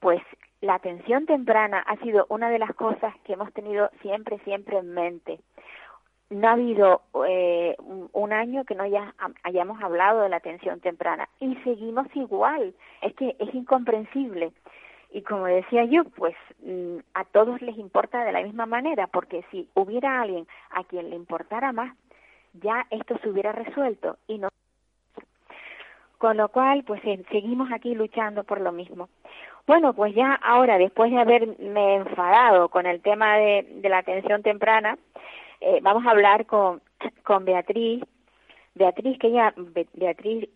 [0.00, 0.20] Pues
[0.60, 4.94] la atención temprana ha sido una de las cosas que hemos tenido siempre, siempre en
[4.94, 5.40] mente
[6.32, 7.76] no ha habido eh,
[8.12, 12.74] un año que no haya, hayamos hablado de la atención temprana y seguimos igual.
[13.02, 14.52] Es que es incomprensible.
[15.10, 19.44] Y como decía yo, pues mm, a todos les importa de la misma manera, porque
[19.50, 21.94] si hubiera alguien a quien le importara más,
[22.54, 24.48] ya esto se hubiera resuelto y no.
[26.16, 29.08] Con lo cual, pues seguimos aquí luchando por lo mismo.
[29.66, 34.96] Bueno, pues ya ahora, después de haberme enfadado con el tema de la atención temprana,
[35.62, 36.82] eh, vamos a hablar con,
[37.22, 38.04] con Beatriz,
[38.74, 39.54] Beatriz, que ella,
[39.94, 40.48] Beatriz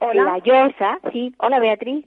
[0.00, 0.24] Hola.
[0.24, 2.06] Layosa, sí, hola Beatriz,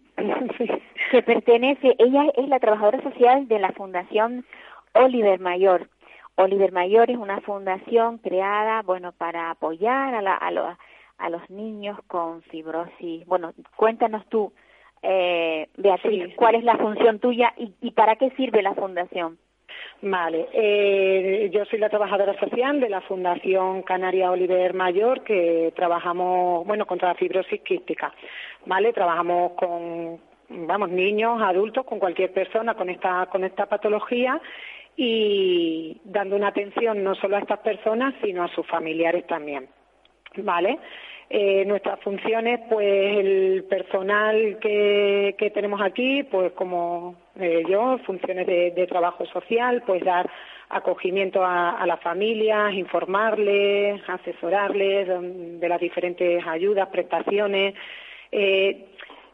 [1.11, 4.45] que pertenece, ella es la trabajadora social de la Fundación
[4.93, 5.89] Oliver Mayor.
[6.35, 10.77] Oliver Mayor es una fundación creada, bueno, para apoyar a, la, a, los,
[11.17, 13.25] a los niños con fibrosis.
[13.25, 14.53] Bueno, cuéntanos tú,
[15.01, 19.37] eh, Beatriz, cuál es la función tuya y, y para qué sirve la fundación.
[20.03, 26.65] Vale, eh, yo soy la trabajadora social de la Fundación Canaria Oliver Mayor, que trabajamos,
[26.65, 28.11] bueno, contra la fibrosis quística,
[28.65, 28.93] ¿vale?
[28.93, 34.41] Trabajamos con, vamos, niños, adultos, con cualquier persona con esta, con esta patología
[34.97, 39.69] y dando una atención no solo a estas personas, sino a sus familiares también,
[40.37, 40.79] ¿vale?
[41.29, 48.45] Eh, nuestras funciones, pues el personal que, que tenemos aquí, pues como eh, yo, funciones
[48.47, 50.29] de, trabajo social, pues dar
[50.69, 55.07] acogimiento a, las familias, informarles, asesorarles
[55.59, 57.75] de, las diferentes ayudas, prestaciones,
[58.31, 58.85] eh,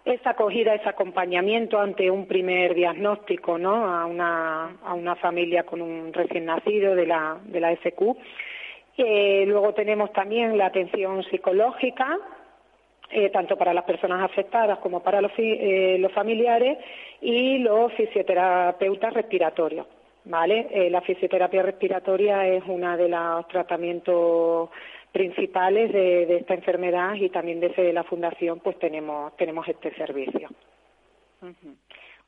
[0.06, 3.94] esa acogida, ese acompañamiento ante un primer diagnóstico, ¿no?
[3.94, 8.16] A una, a una familia con un recién nacido de la, de la SQ
[8.98, 12.18] eh, luego tenemos también la atención psicológica,
[13.10, 16.78] eh, tanto para las personas afectadas como para los, eh, los familiares,
[17.22, 19.88] y los fisioterapeutas respiratorios.
[20.26, 20.90] ¿vale?
[20.90, 24.70] la fisioterapia respiratoria es uno de los tratamientos
[25.12, 30.50] principales de, esta enfermedad y también desde la fundación pues tenemos tenemos este servicio.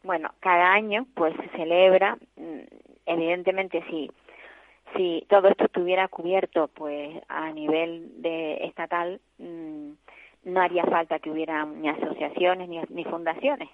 [0.03, 2.59] Bueno, cada año pues se celebra, mm,
[3.05, 4.09] evidentemente sí,
[4.95, 9.91] si todo esto estuviera cubierto pues a nivel de estatal mm,
[10.43, 13.69] no haría falta que hubiera ni asociaciones ni, fundaciones.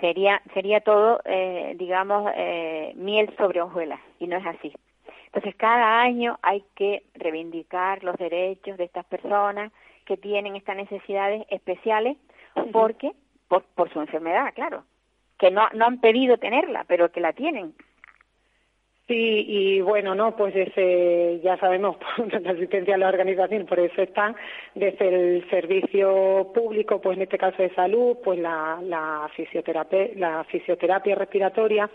[0.00, 4.72] Sería sería todo eh, digamos eh, miel sobre hojuelas y no es así.
[5.26, 9.72] Entonces cada año hay que reivindicar los derechos de estas personas
[10.04, 12.16] que tienen estas necesidades especiales
[12.72, 13.12] porque
[13.48, 14.84] por, por su enfermedad claro
[15.38, 17.74] que no no han pedido tenerla pero que la tienen
[19.10, 23.80] Sí, y bueno, no, pues desde, ya sabemos, por la asistencia a la organización, por
[23.80, 24.36] eso están,
[24.76, 30.44] desde el servicio público, pues en este caso de salud, pues la, la, fisioterapia, la
[30.44, 31.90] fisioterapia respiratoria,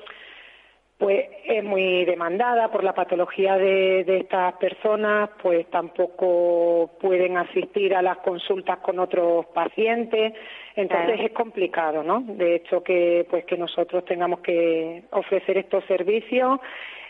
[0.97, 7.95] pues es muy demandada por la patología de, de, estas personas, pues tampoco pueden asistir
[7.95, 10.33] a las consultas con otros pacientes,
[10.75, 12.19] entonces es complicado, ¿no?
[12.27, 16.59] De hecho que pues que nosotros tengamos que ofrecer estos servicios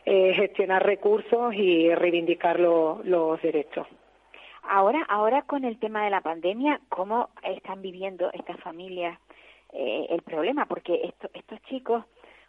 [0.06, 3.88] eh, gestionar recursos y reivindicar los derechos.
[4.68, 9.20] Ahora, ahora con el tema de la pandemia, ¿cómo están viviendo estas familias
[9.74, 10.66] eh, el problema?
[10.66, 12.03] Porque estos chicos,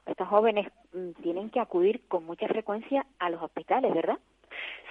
[0.06, 4.18] estos jóvenes, mm, tienen que acudir con mucha frecuencia a los hospitales, ¿verdad?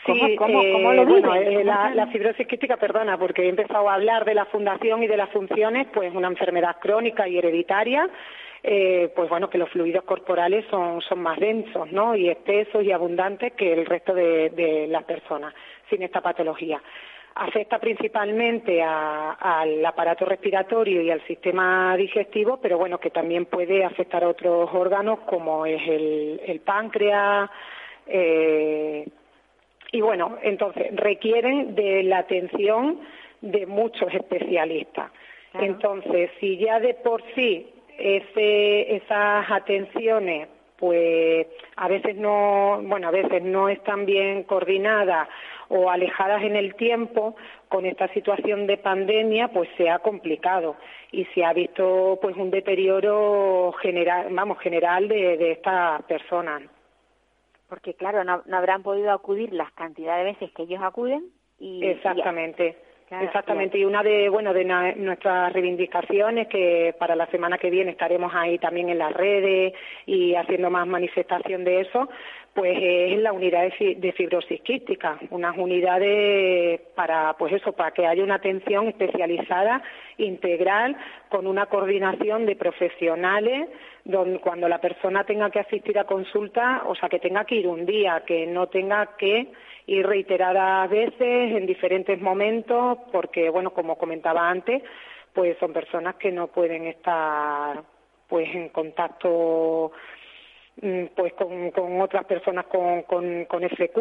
[0.05, 3.95] Sí, ¿Cómo, cómo, lo Bueno, eh, la, la, fibrosis quística, perdona, porque he empezado a
[3.95, 8.07] hablar de la fundación y de las funciones, pues una enfermedad crónica y hereditaria
[8.67, 12.15] eh, pues bueno, que los fluidos corporales son, son más densos, ¿no?
[12.15, 15.53] Y espesos y abundantes que el resto de, las personas
[15.87, 16.81] sin esta patología.
[17.35, 24.23] Afecta principalmente al aparato respiratorio y al sistema digestivo, pero bueno, que también puede afectar
[24.23, 27.51] a otros órganos como es el, páncreas,
[28.07, 29.07] eh,
[29.91, 32.99] y bueno, entonces requieren de la atención
[33.41, 35.11] de muchos especialistas.
[35.53, 37.67] Entonces, si ya de por sí
[37.97, 45.29] ese, esas atenciones pues a veces no, bueno, a veces no están bien coordinadas
[45.69, 47.35] o alejadas en el tiempo,
[47.69, 50.75] con esta situación de pandemia, pues se ha complicado
[51.11, 56.61] y se ha visto pues un deterioro general, vamos, general de, de estas personas.
[57.67, 61.25] Porque claro, no, habrán podido acudir las cantidades de veces que ellos acuden
[61.59, 62.77] y exactamente.
[63.21, 68.33] Exactamente, y una de, bueno, de nuestras reivindicaciones, que para la semana que viene estaremos
[68.33, 69.73] ahí también en las redes
[70.07, 72.09] y haciendo más manifestación de eso,
[72.55, 78.23] pues es la unidad de fibrosis quística, unas unidades para, pues eso, para que haya
[78.23, 79.83] una atención especializada,
[80.17, 80.95] integral,
[81.27, 83.67] con una coordinación de profesionales,
[84.05, 87.67] donde cuando la persona tenga que asistir a consulta, o sea, que tenga que ir
[87.67, 89.51] un día, que no tenga que
[89.87, 94.81] ir reiteradas veces en diferentes momentos, porque, bueno, como comentaba antes,
[95.33, 97.83] pues son personas que no pueden estar
[98.29, 99.91] pues en contacto
[101.15, 103.97] pues con, con otras personas con, con, con FQ,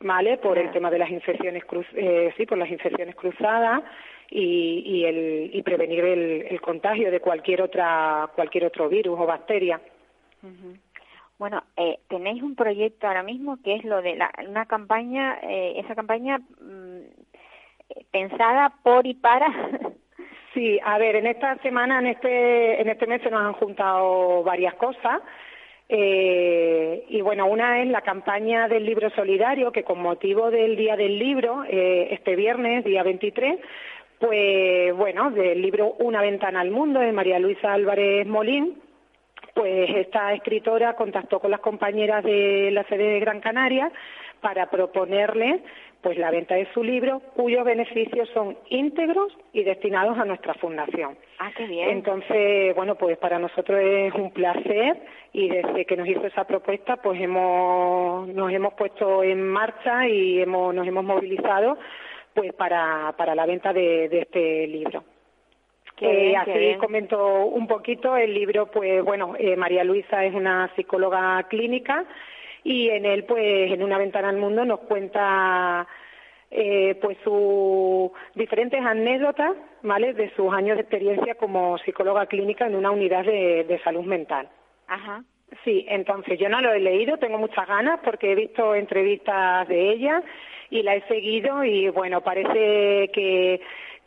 [0.00, 0.38] ¿vale?
[0.38, 3.82] Por el tema de las infecciones cruz, eh, sí, por las infecciones cruzadas
[4.30, 9.26] y, y, el, y prevenir el, el, contagio de cualquier otra cualquier otro virus o
[9.26, 9.80] bacteria.
[11.38, 15.74] Bueno, eh, tenéis un proyecto ahora mismo que es lo de la, una campaña, eh,
[15.76, 17.00] esa campaña mm,
[18.10, 19.46] pensada por y para.
[20.54, 24.42] sí, a ver, en esta semana, en este en este mes se nos han juntado
[24.42, 25.20] varias cosas.
[25.88, 30.96] Eh, y bueno, una es la campaña del libro solidario, que con motivo del Día
[30.96, 33.58] del Libro, eh, este viernes, día 23,
[34.18, 38.80] pues bueno, del libro Una ventana al mundo de María Luisa Álvarez Molín,
[39.54, 43.92] pues esta escritora contactó con las compañeras de la sede de Gran Canaria
[44.40, 45.60] para proponerles
[46.04, 51.16] pues la venta de su libro, cuyos beneficios son íntegros y destinados a nuestra fundación.
[51.38, 51.88] Ah, qué bien.
[51.88, 54.98] Entonces, bueno, pues para nosotros es un placer
[55.32, 60.42] y desde que nos hizo esa propuesta, pues hemos, nos hemos puesto en marcha y
[60.42, 61.78] hemos, nos hemos movilizado
[62.34, 65.04] pues para, para la venta de, este libro.
[66.02, 71.44] Eh, así comento un poquito el libro, pues bueno, eh, María Luisa es una psicóloga
[71.48, 72.04] clínica
[72.64, 75.86] y en él, pues, en una ventana al mundo nos cuenta
[76.50, 80.14] eh, pues sus diferentes anécdotas, ¿vale?
[80.14, 84.48] De sus años de experiencia como psicóloga clínica en una unidad de, de salud mental.
[84.86, 85.22] Ajá.
[85.62, 89.90] Sí, entonces yo no lo he leído, tengo muchas ganas porque he visto entrevistas de
[89.92, 90.22] ella
[90.70, 93.60] y la he seguido y bueno, parece que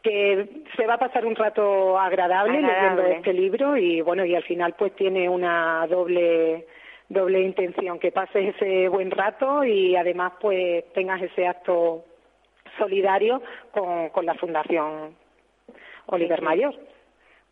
[0.03, 4.35] que se va a pasar un rato agradable, agradable, leyendo este libro y bueno, y
[4.35, 6.65] al final pues tiene una doble
[7.09, 12.03] doble intención, que pases ese buen rato y además pues tengas ese acto
[12.77, 13.41] solidario
[13.71, 15.15] con, con la Fundación
[16.07, 16.75] Oliver Mayor.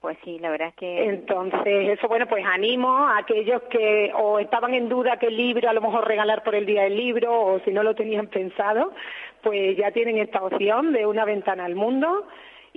[0.01, 1.03] Pues sí, la verdad es que...
[1.05, 5.73] Entonces, eso, bueno, pues animo a aquellos que o estaban en duda qué libro a
[5.73, 8.93] lo mejor regalar por el Día del Libro o si no lo tenían pensado,
[9.41, 12.27] pues ya tienen esta opción de una ventana al mundo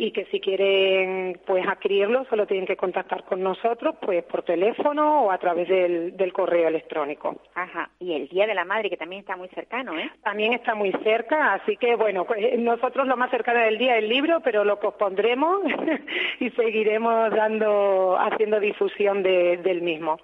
[0.01, 5.25] y que si quieren pues adquirirlo solo tienen que contactar con nosotros pues por teléfono
[5.25, 7.41] o a través del, del correo electrónico.
[7.55, 10.09] Ajá, y el Día de la Madre que también está muy cercano, ¿eh?
[10.23, 14.09] También está muy cerca, así que bueno, pues, nosotros lo más cercano del Día del
[14.09, 15.63] Libro, pero lo pospondremos
[16.41, 20.19] y seguiremos dando, haciendo difusión de, del mismo.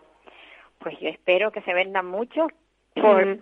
[0.79, 2.47] Pues yo espero que se vendan muchos
[2.95, 3.39] por,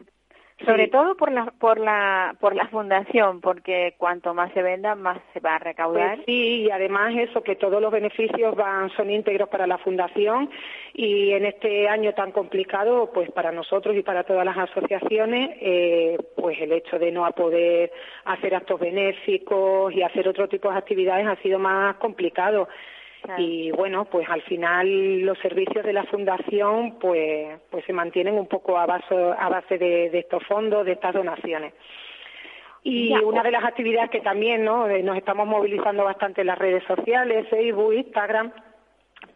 [0.65, 5.19] sobre todo por la, por la, por la fundación, porque cuanto más se venda, más
[5.33, 6.17] se va a recaudar.
[6.17, 10.51] Pues sí, y además eso, que todos los beneficios van, son íntegros para la fundación
[10.95, 16.19] y en este año tan complicado, pues para nosotros y para todas las asociaciones, eh,
[16.37, 17.93] pues el hecho de no poder
[18.25, 22.69] hacer actos benéficos y hacer otro tipo de actividades ha sido más complicado.
[23.39, 28.47] Y bueno, pues al final los servicios de la fundación pues, pues se mantienen un
[28.47, 31.73] poco a base, a base de, estos fondos, de estas donaciones.
[32.85, 34.89] Y una de las actividades que también ¿no?
[34.89, 38.53] Eh, nos estamos movilizando bastante en las redes sociales, Facebook, Instagram,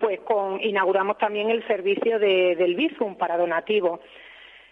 [0.01, 4.01] pues con, inauguramos también el servicio de, del Bizum para donativos.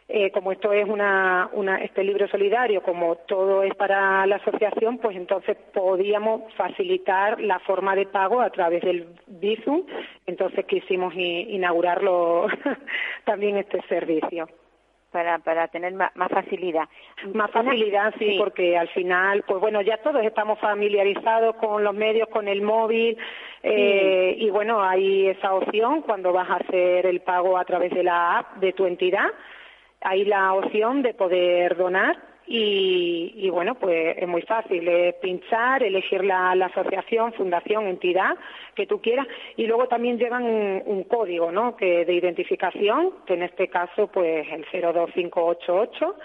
[0.06, 1.48] Eh, como esto es una,
[1.82, 7.96] este libro solidario, como todo es para la asociación, pues entonces podíamos facilitar la forma
[7.96, 9.82] de pago a través del Bizum.
[10.26, 12.48] Entonces quisimos inaugurarlo
[13.24, 14.48] también este servicio.
[15.10, 16.88] Para, para tener más, facilidad.
[17.34, 22.28] Más facilidad, sí, porque al final, pues bueno, ya todos estamos familiarizados con los medios,
[22.30, 23.16] con el móvil,
[23.62, 28.02] eh, y bueno, hay esa opción cuando vas a hacer el pago a través de
[28.02, 29.28] la app de tu entidad
[30.04, 34.86] hay la opción de poder donar y, bueno, pues es muy fácil,
[35.22, 38.36] pinchar, elegir la, asociación, fundación, entidad
[38.74, 39.26] que tú quieras
[39.56, 41.74] y luego también llevan un, código, ¿no?
[41.74, 46.16] Que de identificación, que en este caso pues el 02588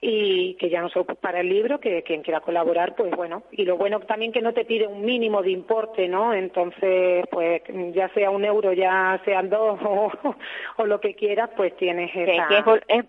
[0.00, 3.44] y que ya no se para el libro, que quien quiera colaborar, pues bueno.
[3.50, 6.34] Y lo bueno también que no te pide un mínimo de importe, ¿no?
[6.34, 9.78] Entonces, pues ya sea un euro, ya sean dos
[10.76, 12.48] o, lo que quieras, pues tienes esa...
[12.48, 13.04] que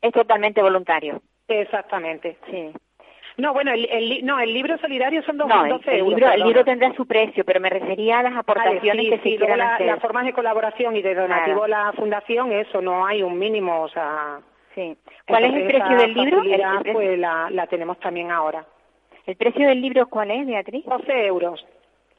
[0.00, 1.20] es, totalmente voluntario.
[1.48, 2.36] Exactamente.
[2.50, 2.70] Sí.
[3.36, 5.86] No, bueno, el, no, el libro solidario son dos, no, euros.
[5.86, 9.58] Libro, el libro tendrá su precio, pero me refería a las aportaciones que se quieran
[9.58, 9.86] la, hacer.
[9.86, 13.82] Las formas de colaboración y de donativo a la fundación, eso no hay un mínimo,
[13.82, 14.40] o sea...
[14.78, 14.96] Sí.
[15.26, 16.42] ¿Cuál es el precio del libro?
[16.92, 18.64] pues la, la tenemos también ahora.
[19.26, 20.84] ¿El precio del libro cuál es, Beatriz?
[20.84, 21.66] 12 euros.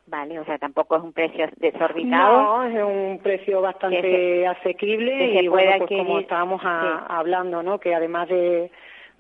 [0.07, 2.41] Vale, o sea, tampoco es un precio desorbitado.
[2.41, 7.79] No, es un precio bastante asequible y bueno, pues como estábamos hablando, ¿no?
[7.79, 8.69] Que además de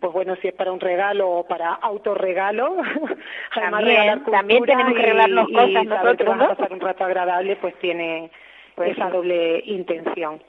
[0.01, 2.77] pues bueno, si es para un regalo o para autorregalo,
[3.55, 6.47] además también, también tenemos que regalarnos cosas nosotros, ¿no?
[6.47, 8.31] pasar un rato agradable, pues tiene
[8.75, 10.41] pues esa doble intención.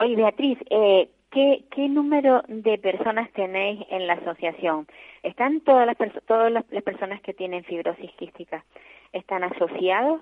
[0.00, 4.86] Oye, Beatriz, eh, ¿Qué, ¿Qué número de personas tenéis en la asociación?
[5.22, 8.64] ¿Están todas las, todas las, personas que tienen fibrosis quística?
[9.12, 10.20] ¿Están asociados?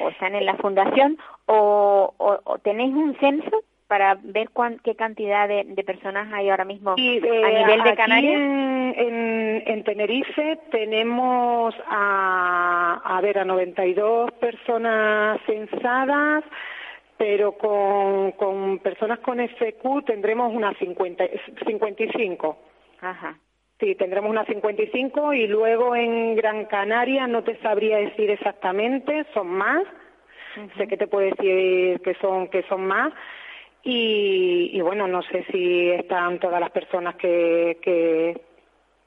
[0.00, 1.18] ¿O están en la fundación?
[1.46, 4.48] ¿O, o, tenéis un censo para ver
[4.82, 8.34] qué cantidad de, personas hay ahora mismo a eh, nivel de Canarias?
[8.34, 16.42] En, en, Tenerife tenemos a, a ver, a 92 personas censadas,
[17.16, 21.24] pero con, con personas con FQ tendremos unas 50,
[21.66, 22.58] 55.
[23.00, 23.38] Ajá.
[23.80, 29.48] Sí, tendremos unas 55 y luego en Gran Canaria no te sabría decir exactamente, son
[29.48, 29.82] más.
[30.76, 33.12] Sé que te puedo decir que son que son más
[33.82, 38.40] y, y bueno, no sé si están todas las personas que, que,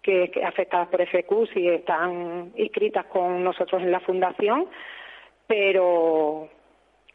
[0.02, 4.68] que afectadas por FQ, si están inscritas con nosotros en la fundación,
[5.48, 6.50] pero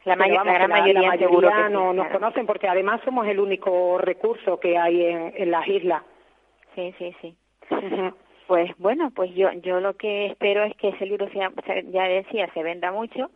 [0.04, 5.32] la, gran mayoría, no nos conocen porque además somos el único recurso que hay en,
[5.36, 6.02] en las islas.
[6.74, 7.36] Sí, sí, sí.
[8.46, 11.50] Pues bueno, pues yo yo lo que espero es que ese libro sea,
[11.84, 13.30] ya decía, se venda mucho,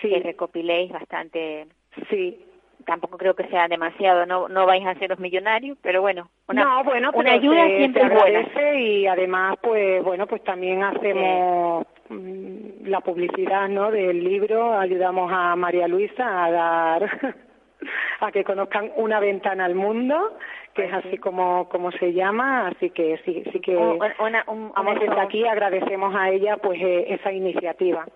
[0.00, 0.08] sí.
[0.08, 1.66] que recopiléis bastante.
[2.08, 2.42] Sí,
[2.86, 6.64] tampoco creo que sea demasiado, no no vais a ser los millonarios, pero bueno, una,
[6.64, 8.74] no, bueno, una ayuda siempre es buena.
[8.74, 13.90] Y además, pues bueno, pues también hacemos mm, la publicidad, ¿no?
[13.90, 17.34] Del libro, ayudamos a María Luisa a dar
[18.20, 20.36] a que conozcan una ventana al mundo
[20.74, 22.68] que es así como como se llama.
[22.68, 27.06] Así que sí sí que una, un, vamos desde aquí agradecemos a ella pues eh,
[27.08, 28.06] esa iniciativa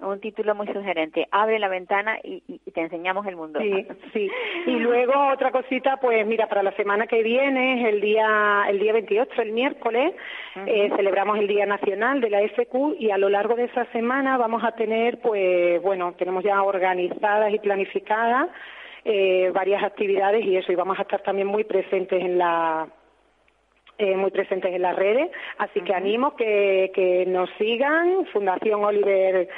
[0.00, 1.26] un título muy sugerente.
[1.30, 2.42] Abre la ventana y,
[2.72, 3.60] te enseñamos el mundo.
[3.60, 4.30] Sí, sí.
[4.66, 8.92] Y luego otra cosita, pues mira, para la semana que viene, el día el día
[8.92, 10.14] 28, el miércoles,
[10.66, 14.36] eh, celebramos el Día Nacional de la FQ y a lo largo de esa semana
[14.36, 18.48] vamos a tener, pues bueno, tenemos ya organizadas y planificadas
[19.04, 22.88] eh, varias actividades y eso, y vamos a estar también muy presentes en la
[23.98, 29.48] eh, muy presentes en las redes, así que animo que, que nos sigan, Fundación Oliver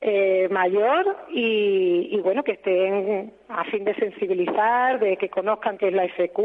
[0.00, 5.88] eh, Mayor, y, y, bueno, que estén a fin de sensibilizar, de que conozcan qué
[5.88, 6.38] es la FQ,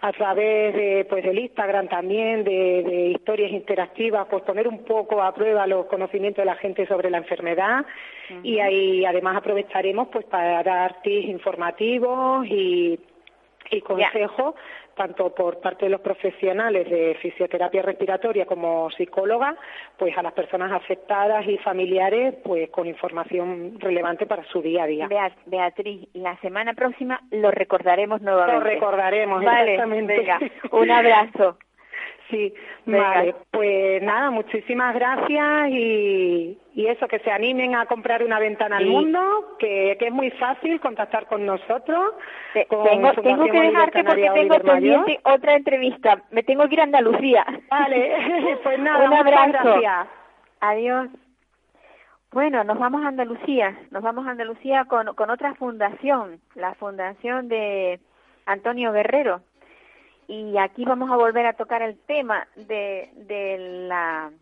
[0.00, 5.22] a través de, pues, del Instagram también, de, de historias interactivas, pues poner un poco
[5.22, 7.84] a prueba los conocimientos de la gente sobre la enfermedad,
[8.42, 12.98] y ahí además aprovecharemos pues para dar tips informativos y
[13.72, 14.54] y consejo
[14.94, 19.56] tanto por parte de los profesionales de fisioterapia respiratoria como psicóloga,
[19.96, 24.86] pues a las personas afectadas y familiares, pues con información relevante para su día a
[24.86, 25.08] día.
[25.46, 28.58] Beatriz, la semana próxima lo recordaremos nuevamente.
[28.58, 30.16] Lo recordaremos, vale, exactamente.
[30.16, 30.38] Venga,
[30.72, 31.56] un abrazo.
[32.32, 32.54] Sí,
[32.86, 38.78] vale, pues nada, muchísimas gracias y, y, eso, que se animen a comprar una ventana
[38.78, 42.14] al mundo, que, que, es muy fácil contactar con nosotros.
[42.68, 46.84] con tengo, tengo, que dejarte porque tengo pendiente otra entrevista, me tengo que ir a
[46.84, 47.44] Andalucía.
[47.70, 49.50] Vale, pues nada, un abrazo.
[49.52, 50.08] Gracias.
[50.60, 51.10] Adiós.
[52.32, 57.48] Bueno, nos vamos a Andalucía, nos vamos a Andalucía con, con otra fundación, la fundación
[57.48, 58.00] de
[58.46, 59.42] Antonio Guerrero
[60.32, 63.10] y aquí vamos a volver a tocar el tema de,
[63.86, 64.32] la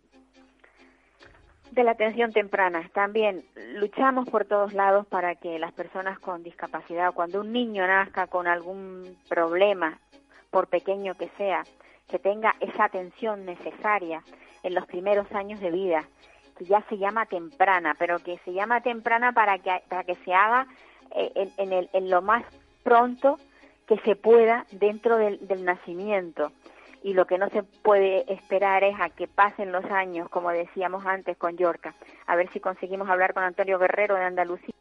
[1.90, 2.88] atención temprana.
[2.94, 3.42] También
[3.74, 8.46] luchamos por todos lados para que las personas con discapacidad, cuando un niño nazca con
[8.46, 9.98] algún problema,
[10.52, 11.64] por pequeño que sea,
[12.08, 14.22] que tenga esa atención necesaria
[14.62, 16.04] en los primeros años de vida,
[16.56, 20.32] que ya se llama temprana, pero que se llama temprana para que, para que se
[20.32, 20.68] haga
[21.16, 22.44] eh, en lo más
[22.84, 23.38] pronto
[23.90, 26.52] que se pueda dentro del, nacimiento.
[27.02, 31.04] Y lo que no se puede esperar es a que pasen los años, como decíamos
[31.06, 31.92] antes con Yorca.
[32.28, 34.74] A ver si conseguimos hablar con Antonio Guerrero de Andalucía.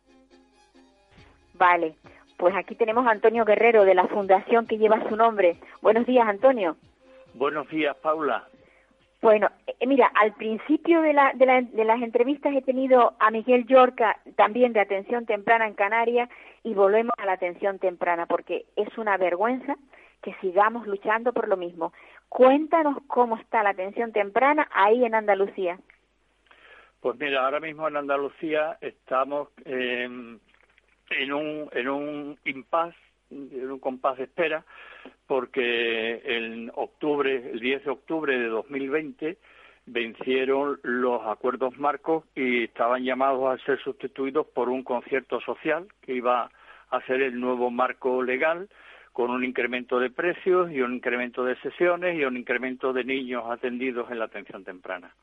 [1.56, 1.96] Vale,
[2.38, 5.58] pues aquí tenemos a Antonio Guerrero de la fundación que lleva su nombre.
[5.82, 6.78] Buenos días, Antonio.
[7.34, 8.48] Buenos días, Paula.
[9.22, 13.32] Bueno, eh, mira, al principio de, la, de, la, de, las entrevistas he tenido a
[13.32, 16.30] Miguel Yorca, también de atención temprana en Canarias,
[16.64, 19.76] y volvemos a la atención temprana, porque es una vergüenza
[20.22, 21.94] que sigamos luchando por lo mismo.
[22.30, 25.80] Cuéntanos cómo está la atención temprana ahí en Andalucía.
[27.02, 32.98] Pues mira, ahora mismo en Andalucía estamos eh, en un en un impasse,
[33.32, 34.66] en un compás de espera,
[35.28, 39.38] porque en octubre, el 10 de octubre de 2020,
[39.86, 46.14] vencieron los acuerdos marcos y estaban llamados a ser sustituidos por un concierto social que
[46.14, 46.50] iba
[46.90, 48.70] a ser el nuevo marco legal
[49.14, 53.44] con un incremento de precios y un incremento de sesiones y un incremento de niños
[53.50, 55.14] atendidos en la atención temprana.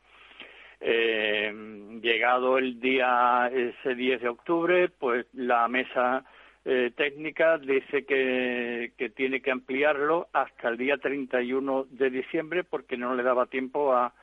[0.79, 6.23] Eh, llegado el día ese 10 de octubre, pues la mesa
[6.69, 13.15] eh, técnica dice que, tiene que ampliarlo hasta el día 31 de diciembre porque no
[13.15, 14.13] le daba tiempo a,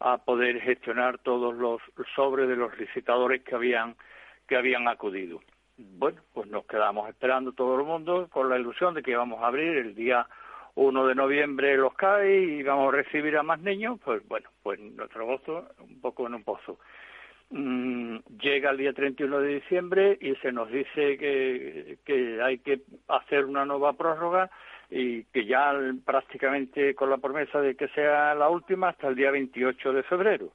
[0.00, 1.80] a poder gestionar todos los
[2.16, 3.94] sobres de los licitadores que habían
[4.48, 5.40] que habían acudido.
[5.78, 9.46] Bueno, pues nos quedamos esperando todo el mundo con la ilusión de que íbamos a
[9.46, 10.26] abrir el día
[10.74, 14.80] 1 de noviembre los CAI y vamos a recibir a más niños, pues bueno, pues
[14.80, 16.80] nuestro gozo un poco en un pozo.
[17.54, 22.80] Mm, llega el día 31 de diciembre y se nos dice que, que hay que
[23.08, 24.50] hacer una nueva prórroga
[24.90, 29.30] y que ya prácticamente con la promesa de que sea la última hasta el día
[29.30, 30.48] 28 de febrero.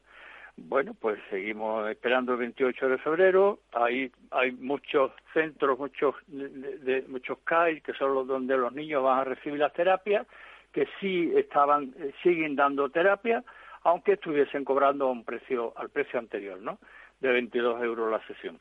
[0.58, 3.60] Bueno, pues seguimos esperando el 28 de febrero.
[3.74, 9.20] Hay, hay muchos centros, muchos, de, muchos CAI, que son los donde los niños van
[9.20, 10.26] a recibir las terapias,
[10.74, 11.93] que sí estaban,
[12.24, 13.43] siguen dando terapia,
[13.84, 16.80] aunque estuviesen cobrando un precio, al precio anterior, ¿no?
[17.19, 18.59] De 22 euros la sesión.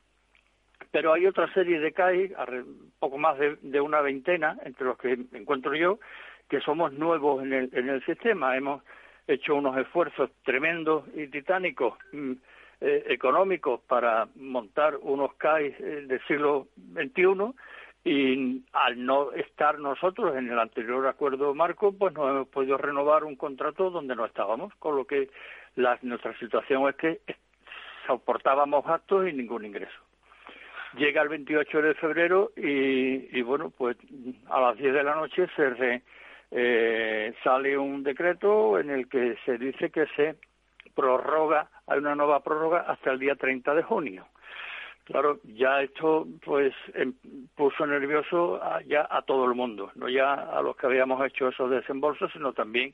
[0.90, 2.32] Pero hay otra serie de CAI,
[2.98, 5.98] poco más de, una veintena, entre los que encuentro yo,
[6.48, 8.56] que somos nuevos en el, en el sistema.
[8.56, 8.82] Hemos
[9.26, 12.32] hecho unos esfuerzos tremendos y titánicos mm,
[12.80, 17.54] eh, económicos para montar unos CAI eh, del siglo XXI
[18.07, 23.24] y al no estar nosotros en el anterior acuerdo marco, pues no hemos podido renovar
[23.24, 25.28] un contrato donde no estábamos, con lo que
[26.02, 27.20] nuestra situación es que
[28.07, 29.98] soportábamos gastos y ningún ingreso.
[30.96, 33.96] Llega el 28 de febrero y, y bueno, pues
[34.50, 36.02] a las 10 de la noche se re,
[36.52, 40.36] eh, sale un decreto en el que se dice que se
[40.94, 44.28] prorroga, hay una nueva prórroga hasta el día 30 de junio.
[45.07, 47.14] Claro, ya esto pues em,
[47.54, 51.48] puso nervioso a, ya a todo el mundo, no ya a los que habíamos hecho
[51.48, 52.92] esos desembolsos, sino también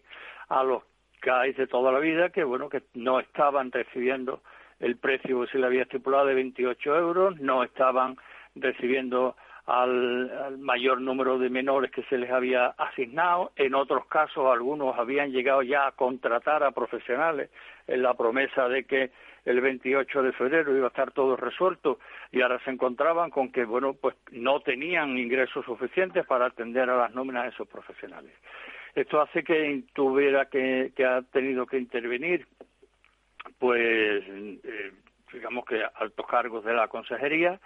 [0.51, 0.83] a los
[1.31, 4.43] hay de toda la vida que bueno que no estaban recibiendo
[4.81, 8.17] el precio que se le había estipulado de 28 euros, no estaban
[8.57, 9.37] recibiendo
[9.67, 13.53] al, mayor número de menores que se les había asignado.
[13.57, 17.51] En otros casos, algunos habían llegado ya a contratar a profesionales
[17.87, 19.11] en la promesa de que
[19.45, 21.99] el 28 de febrero iba a estar todo resuelto
[22.31, 26.97] y ahora se encontraban con que, bueno, pues no tenían ingresos suficientes para atender a
[26.97, 28.33] las nóminas de esos profesionales.
[28.95, 32.47] Esto hace que tuviera que, que ha tenido que intervenir,
[33.59, 34.93] pues, eh,
[35.33, 37.59] digamos que altos cargos de la consejería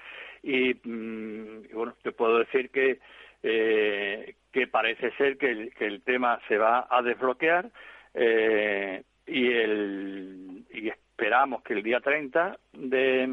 [0.46, 3.00] y, mm, y bueno, te puedo decir que
[3.42, 7.70] eh, que parece ser que el, tema se va a desbloquear
[8.14, 13.26] eh, y, el, y esperamos que el día 30 de,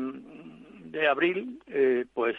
[0.85, 2.35] de abril eh, pues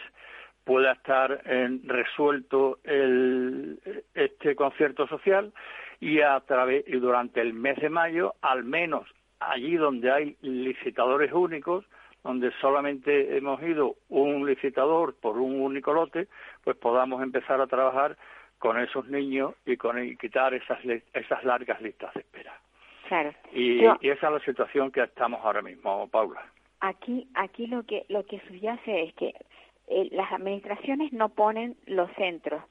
[0.63, 1.41] pueda estar
[1.83, 3.79] resuelto el,
[4.13, 5.51] este concierto social
[5.99, 9.07] y a través y durante el mes de mayo al menos
[9.39, 11.85] allí donde hay licitadores únicos
[12.25, 16.27] donde solamente hemos ido un licitador por un único lote,
[16.63, 18.17] pues podamos empezar a trabajar
[18.57, 20.79] con esos niños y con quitar esas
[21.13, 22.59] esas largas listas de espera.
[23.07, 23.31] Claro.
[23.53, 26.41] Y, y, esa es la situación que estamos ahora mismo, Paula.
[26.79, 29.35] Aquí aquí lo que lo que subyace es que
[29.87, 32.63] eh, las administraciones no ponen los centros.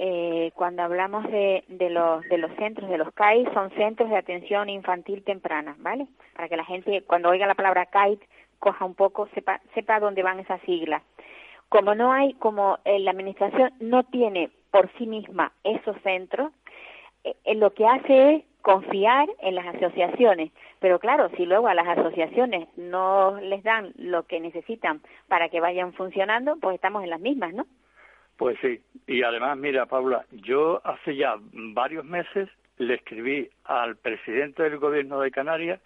[0.00, 4.16] Eh, cuando hablamos de, de, los, de los centros, de los CAI, son centros de
[4.16, 6.06] atención infantil temprana, ¿vale?
[6.34, 8.18] Para que la gente, cuando oiga la palabra CAI,
[8.58, 11.02] coja un poco, sepa, sepa dónde van esas siglas.
[11.68, 16.52] Como no hay, como eh, la administración no tiene por sí misma esos centros,
[17.24, 20.50] eh, lo que hace es confiar en las asociaciones.
[20.80, 25.60] Pero claro, si luego a las asociaciones no les dan lo que necesitan para que
[25.60, 27.66] vayan funcionando, pues estamos en las mismas, ¿no?
[28.36, 34.62] Pues sí, y además, mira, Paula, yo hace ya varios meses le escribí al presidente
[34.62, 35.80] del gobierno de Canarias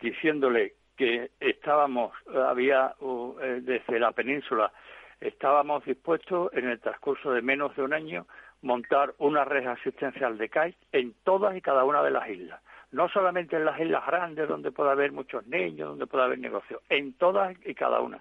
[0.00, 2.94] diciéndole que estábamos, había
[3.40, 4.72] eh, desde la península,
[5.20, 8.26] estábamos dispuestos en el transcurso de menos de un año
[8.62, 12.60] montar una red asistencial de CAI en todas y cada una de las islas.
[12.90, 16.82] No solamente en las islas grandes donde puede haber muchos niños, donde puede haber negocios,
[16.88, 18.20] en todas y cada una.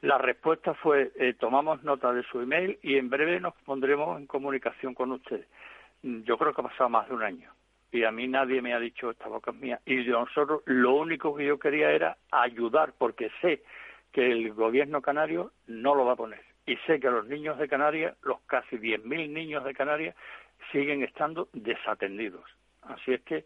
[0.00, 4.26] La respuesta fue, eh, tomamos nota de su email y en breve nos pondremos en
[4.26, 5.44] comunicación con usted.
[6.02, 7.52] Yo creo que ha pasado más de un año
[7.92, 9.80] y a mí nadie me ha dicho esta boca es mía.
[9.84, 13.62] Y nosotros lo único que yo quería era ayudar porque sé
[14.12, 16.40] que el gobierno canario no lo va a poner.
[16.66, 20.14] Y sé que los niños de Canarias, los casi 10.000 niños de Canarias,
[20.70, 22.44] siguen estando desatendidos.
[22.82, 23.44] Así es que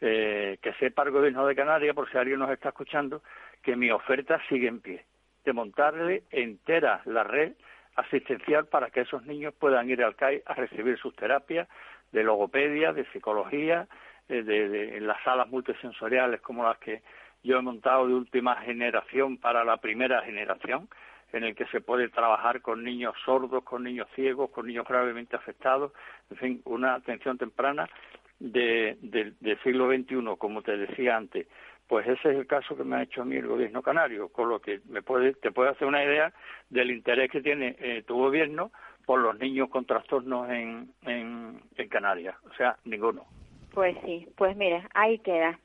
[0.00, 3.22] eh, que sepa el gobierno de Canarias, por si alguien nos está escuchando,
[3.62, 5.04] que mi oferta sigue en pie
[5.44, 7.52] de montarle entera la red
[7.96, 11.68] asistencial para que esos niños puedan ir al CAI a recibir sus terapias
[12.14, 13.88] de logopedia, de psicología,
[14.28, 17.02] eh, de, en las salas multisensoriales como las que
[17.42, 20.88] yo he montado de última generación para la primera generación,
[21.32, 25.34] en el que se puede trabajar con niños sordos, con niños ciegos, con niños gravemente
[25.34, 25.92] afectados,
[26.30, 27.90] en fin, una atención temprana
[28.38, 31.48] de, del siglo XXI, como te decía antes,
[31.88, 34.48] pues ese es el caso que me ha hecho a mí el gobierno canario, con
[34.48, 36.32] lo que me puede, te puede hacer una idea
[36.70, 38.70] del interés que tiene eh, tu gobierno
[39.06, 42.34] por los niños con trastornos en, en, Canarias.
[42.50, 43.24] O sea, ninguno.
[43.72, 45.58] Pues sí, pues mira, ahí queda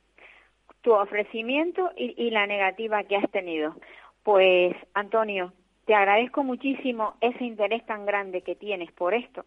[0.82, 3.74] tu ofrecimiento y, y la negativa que has tenido.
[4.22, 5.52] Pues, Antonio,
[5.86, 9.44] te agradezco muchísimo ese interés tan grande que tienes por esto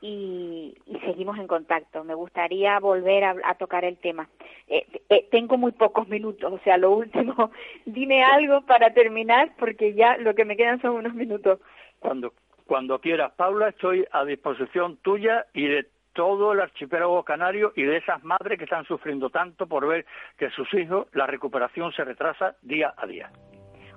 [0.00, 2.04] y, seguimos en contacto.
[2.04, 4.28] Me gustaría volver a, tocar el tema.
[4.68, 7.50] Eh, eh, tengo muy pocos minutos, o sea, lo último,
[7.86, 11.60] dime algo para terminar porque ya lo que me quedan son unos minutos.
[11.98, 12.32] Cuando,
[12.68, 17.96] cuando quieras, Paula, estoy a disposición tuya y de todo el archipiélago canario y de
[17.96, 20.04] esas madres que están sufriendo tanto por ver
[20.36, 23.32] que sus hijos, la recuperación se retrasa día a día.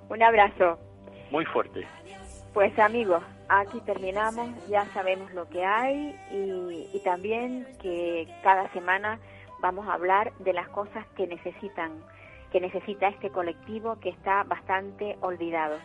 [0.08, 0.78] Un abrazo.
[1.30, 1.86] Muy fuerte.
[2.54, 9.18] Pues amigos, aquí terminamos, ya sabemos lo que hay y, también que cada semana
[9.60, 11.92] vamos a hablar de las cosas que necesitan,
[12.50, 15.76] que necesita este colectivo que está bastante olvidado.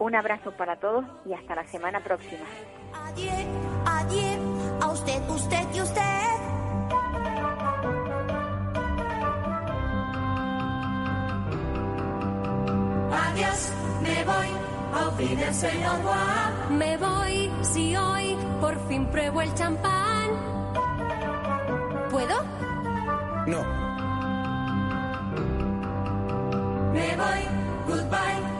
[0.00, 2.44] Un abrazo para todos y hasta la semana próxima.
[2.92, 3.46] Adiós,
[3.86, 6.00] adiós, a usted, usted y usted.
[13.12, 13.72] Adiós,
[14.02, 14.60] me voy
[16.70, 20.30] me voy si hoy por fin pruebo el champán.
[22.10, 22.42] ¿Puedo?
[23.46, 23.62] No.
[26.92, 27.42] Me voy,
[27.86, 28.59] goodbye,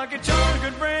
[0.00, 1.00] like a child could bring.